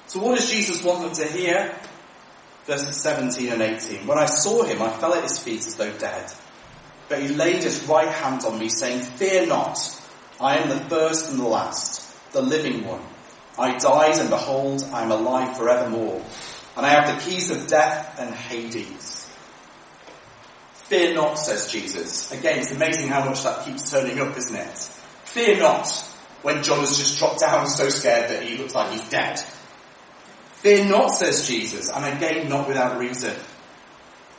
So 0.08 0.20
what 0.20 0.38
does 0.38 0.50
Jesus 0.50 0.84
want 0.84 1.02
them 1.02 1.26
to 1.26 1.32
hear? 1.34 1.76
Verses 2.66 3.02
17 3.02 3.52
and 3.52 3.62
18. 3.62 4.08
When 4.08 4.18
I 4.18 4.26
saw 4.26 4.64
him, 4.64 4.82
I 4.82 4.90
fell 4.90 5.14
at 5.14 5.24
his 5.24 5.40
feet 5.40 5.66
as 5.66 5.76
though 5.76 5.92
dead. 5.98 6.32
But 7.10 7.22
he 7.22 7.30
laid 7.30 7.64
his 7.64 7.84
right 7.88 8.08
hand 8.08 8.44
on 8.46 8.60
me, 8.60 8.70
saying, 8.70 9.02
Fear 9.02 9.48
not. 9.48 9.78
I 10.40 10.58
am 10.58 10.70
the 10.70 10.80
first 10.86 11.30
and 11.30 11.40
the 11.40 11.48
last, 11.48 12.32
the 12.32 12.42
living 12.42 12.86
one. 12.86 13.02
I 13.58 13.78
died 13.78 14.18
and 14.20 14.30
behold, 14.30 14.84
I 14.92 15.04
am 15.04 15.12
alive 15.12 15.58
forevermore. 15.58 16.24
And 16.76 16.86
I 16.86 16.90
have 16.90 17.16
the 17.16 17.30
keys 17.30 17.52
of 17.52 17.68
death 17.68 18.20
and 18.20 18.34
Hades. 18.34 19.30
Fear 20.86 21.16
not, 21.16 21.36
says 21.36 21.72
Jesus. 21.72 22.32
Again, 22.32 22.60
it's 22.60 22.72
amazing 22.72 23.10
how 23.10 23.26
much 23.26 23.44
that 23.44 23.66
keeps 23.66 23.90
turning 23.90 24.20
up, 24.20 24.36
isn't 24.38 24.56
it? 24.56 24.78
Fear 25.26 25.60
not, 25.60 25.88
when 26.44 26.62
John 26.62 26.80
has 26.80 26.98
just 26.98 27.18
dropped 27.18 27.40
down 27.40 27.68
so 27.68 27.90
scared 27.90 28.30
that 28.30 28.44
he 28.44 28.58
looks 28.58 28.76
like 28.76 28.92
he's 28.92 29.10
dead. 29.10 29.40
Fear 30.58 30.86
not, 30.86 31.08
says 31.08 31.48
Jesus, 31.48 31.90
and 31.90 32.06
again 32.06 32.48
not 32.48 32.68
without 32.68 33.00
reason. 33.00 33.36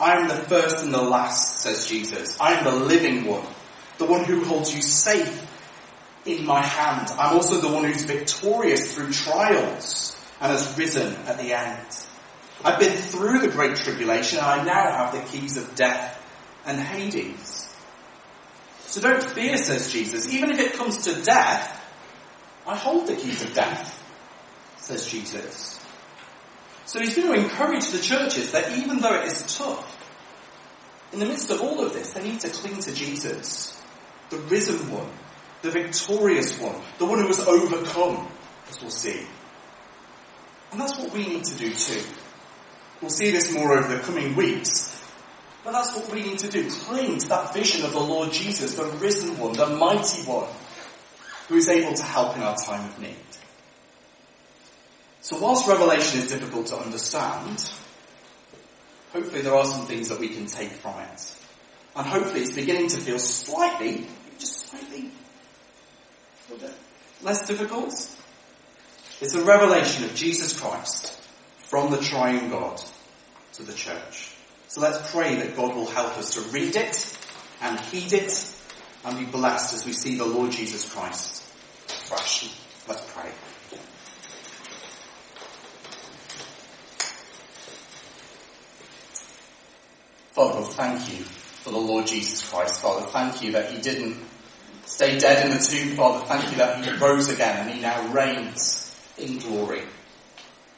I 0.00 0.16
am 0.16 0.28
the 0.28 0.34
first 0.34 0.84
and 0.84 0.92
the 0.92 1.02
last, 1.02 1.60
says 1.60 1.86
Jesus. 1.86 2.40
I 2.40 2.54
am 2.54 2.64
the 2.64 2.72
living 2.72 3.26
one, 3.26 3.46
the 3.98 4.06
one 4.06 4.24
who 4.24 4.44
holds 4.44 4.74
you 4.74 4.82
safe 4.82 5.46
in 6.26 6.46
my 6.46 6.62
hand. 6.62 7.10
I'm 7.18 7.34
also 7.34 7.60
the 7.60 7.72
one 7.72 7.84
who's 7.84 8.04
victorious 8.04 8.94
through 8.94 9.12
trials 9.12 10.16
and 10.40 10.50
has 10.50 10.76
risen 10.78 11.14
at 11.26 11.38
the 11.38 11.52
end. 11.52 11.86
I've 12.64 12.80
been 12.80 12.96
through 12.96 13.40
the 13.40 13.48
great 13.48 13.76
tribulation 13.76 14.38
and 14.38 14.46
I 14.46 14.64
now 14.64 14.90
have 14.90 15.12
the 15.12 15.20
keys 15.30 15.56
of 15.56 15.74
death 15.74 16.20
and 16.66 16.78
Hades. 16.78 17.74
So 18.86 19.00
don't 19.00 19.22
fear, 19.22 19.56
says 19.56 19.92
Jesus. 19.92 20.32
Even 20.32 20.50
if 20.50 20.58
it 20.58 20.72
comes 20.74 21.04
to 21.04 21.22
death, 21.22 21.83
I 22.66 22.76
hold 22.76 23.06
the 23.06 23.16
keys 23.16 23.42
of 23.42 23.54
death, 23.54 24.02
says 24.78 25.06
Jesus. 25.06 25.80
So 26.86 27.00
he's 27.00 27.16
going 27.16 27.28
to 27.28 27.34
encourage 27.34 27.88
the 27.90 27.98
churches 27.98 28.52
that 28.52 28.78
even 28.78 28.98
though 28.98 29.14
it 29.14 29.26
is 29.26 29.56
tough, 29.56 29.90
in 31.12 31.20
the 31.20 31.26
midst 31.26 31.50
of 31.50 31.60
all 31.60 31.80
of 31.80 31.92
this, 31.92 32.12
they 32.12 32.22
need 32.22 32.40
to 32.40 32.48
cling 32.48 32.78
to 32.80 32.94
Jesus, 32.94 33.80
the 34.30 34.38
risen 34.38 34.90
one, 34.90 35.08
the 35.62 35.70
victorious 35.70 36.58
one, 36.58 36.80
the 36.98 37.04
one 37.04 37.20
who 37.20 37.26
has 37.28 37.40
overcome, 37.40 38.28
as 38.68 38.80
we'll 38.80 38.90
see. 38.90 39.26
And 40.72 40.80
that's 40.80 40.98
what 40.98 41.12
we 41.12 41.26
need 41.26 41.44
to 41.44 41.56
do 41.56 41.72
too. 41.72 42.02
We'll 43.00 43.10
see 43.10 43.30
this 43.30 43.52
more 43.52 43.78
over 43.78 43.96
the 43.96 44.02
coming 44.02 44.34
weeks. 44.34 44.90
But 45.62 45.72
that's 45.72 45.96
what 45.96 46.12
we 46.12 46.22
need 46.22 46.38
to 46.40 46.48
do. 46.48 46.68
Cling 46.68 47.18
to 47.18 47.28
that 47.28 47.54
vision 47.54 47.84
of 47.84 47.92
the 47.92 48.00
Lord 48.00 48.32
Jesus, 48.32 48.74
the 48.74 48.84
risen 48.84 49.38
one, 49.38 49.52
the 49.52 49.66
mighty 49.66 50.22
one, 50.22 50.48
who 51.48 51.56
is 51.56 51.68
able 51.68 51.94
to 51.94 52.02
help 52.02 52.36
in 52.36 52.42
our 52.42 52.56
time 52.56 52.88
of 52.88 52.98
need. 52.98 53.16
So 55.20 55.38
whilst 55.38 55.66
Revelation 55.66 56.20
is 56.20 56.28
difficult 56.28 56.66
to 56.66 56.76
understand, 56.76 57.70
hopefully 59.12 59.42
there 59.42 59.54
are 59.54 59.64
some 59.64 59.86
things 59.86 60.08
that 60.08 60.20
we 60.20 60.28
can 60.28 60.46
take 60.46 60.70
from 60.70 60.98
it. 61.00 61.34
And 61.96 62.06
hopefully 62.06 62.42
it's 62.42 62.54
beginning 62.54 62.88
to 62.88 62.98
feel 62.98 63.18
slightly, 63.18 64.06
just 64.38 64.68
slightly, 64.68 65.10
less 67.22 67.46
difficult. 67.46 67.92
It's 69.20 69.34
a 69.34 69.44
revelation 69.44 70.04
of 70.04 70.14
Jesus 70.14 70.58
Christ 70.58 71.18
from 71.58 71.90
the 71.90 71.98
triune 71.98 72.50
God 72.50 72.82
to 73.54 73.62
the 73.62 73.72
church. 73.72 74.34
So 74.68 74.80
let's 74.80 75.10
pray 75.12 75.36
that 75.36 75.56
God 75.56 75.74
will 75.74 75.86
help 75.86 76.18
us 76.18 76.34
to 76.34 76.40
read 76.50 76.76
it 76.76 77.18
and 77.62 77.78
heed 77.80 78.12
it 78.12 78.53
and 79.04 79.18
be 79.18 79.24
blessed 79.24 79.74
as 79.74 79.86
we 79.86 79.92
see 79.92 80.16
the 80.16 80.24
Lord 80.24 80.50
Jesus 80.50 80.90
Christ. 80.92 81.42
Let's 82.86 83.12
pray. 83.12 83.30
Father, 90.32 90.62
thank 90.62 91.12
you 91.12 91.24
for 91.24 91.70
the 91.70 91.78
Lord 91.78 92.06
Jesus 92.06 92.48
Christ. 92.48 92.82
Father, 92.82 93.06
thank 93.06 93.42
you 93.42 93.52
that 93.52 93.70
he 93.70 93.80
didn't 93.80 94.16
stay 94.84 95.18
dead 95.18 95.46
in 95.46 95.56
the 95.56 95.62
tomb. 95.62 95.96
Father, 95.96 96.24
thank 96.26 96.50
you 96.50 96.58
that 96.58 96.84
he 96.84 96.90
rose 96.96 97.28
again 97.28 97.56
and 97.56 97.70
he 97.70 97.80
now 97.80 98.12
reigns 98.12 98.94
in 99.16 99.38
glory. 99.38 99.82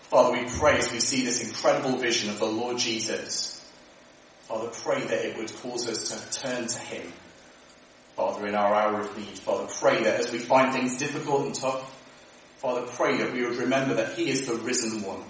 Father, 0.02 0.32
we 0.32 0.44
pray 0.58 0.78
as 0.78 0.92
we 0.92 1.00
see 1.00 1.24
this 1.24 1.42
incredible 1.46 1.96
vision 1.96 2.30
of 2.30 2.38
the 2.38 2.46
Lord 2.46 2.78
Jesus. 2.78 3.64
Father, 4.42 4.68
pray 4.68 5.00
that 5.00 5.24
it 5.24 5.36
would 5.36 5.52
cause 5.56 5.88
us 5.88 6.10
to 6.10 6.40
turn 6.40 6.66
to 6.68 6.78
him. 6.78 7.12
Father, 8.16 8.46
in 8.46 8.54
our 8.54 8.74
hour 8.74 9.00
of 9.00 9.16
need. 9.16 9.38
Father, 9.38 9.66
pray 9.78 10.02
that 10.02 10.18
as 10.20 10.32
we 10.32 10.38
find 10.38 10.72
things 10.72 10.96
difficult 10.96 11.44
and 11.44 11.54
tough, 11.54 11.92
Father, 12.56 12.86
pray 12.92 13.18
that 13.18 13.32
we 13.32 13.44
would 13.44 13.58
remember 13.58 13.94
that 13.94 14.14
he 14.14 14.30
is 14.30 14.46
the 14.46 14.54
risen 14.54 15.02
one. 15.02 15.22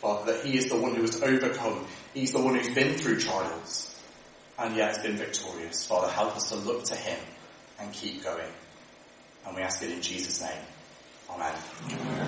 Father, 0.00 0.32
that 0.32 0.44
he 0.44 0.56
is 0.56 0.68
the 0.68 0.76
one 0.76 0.94
who 0.94 1.02
has 1.02 1.20
overcome. 1.20 1.84
He's 2.14 2.32
the 2.32 2.40
one 2.40 2.54
who's 2.54 2.72
been 2.74 2.96
through 2.96 3.18
trials 3.18 4.00
and 4.58 4.76
yet 4.76 4.94
has 4.94 4.98
been 4.98 5.16
victorious. 5.16 5.84
Father, 5.86 6.08
help 6.08 6.36
us 6.36 6.50
to 6.50 6.56
look 6.56 6.84
to 6.84 6.94
him 6.94 7.18
and 7.80 7.92
keep 7.92 8.22
going. 8.22 8.52
And 9.44 9.56
we 9.56 9.62
ask 9.62 9.82
it 9.82 9.90
in 9.90 10.00
Jesus' 10.00 10.40
name. 10.40 10.62
Amen. 11.28 11.54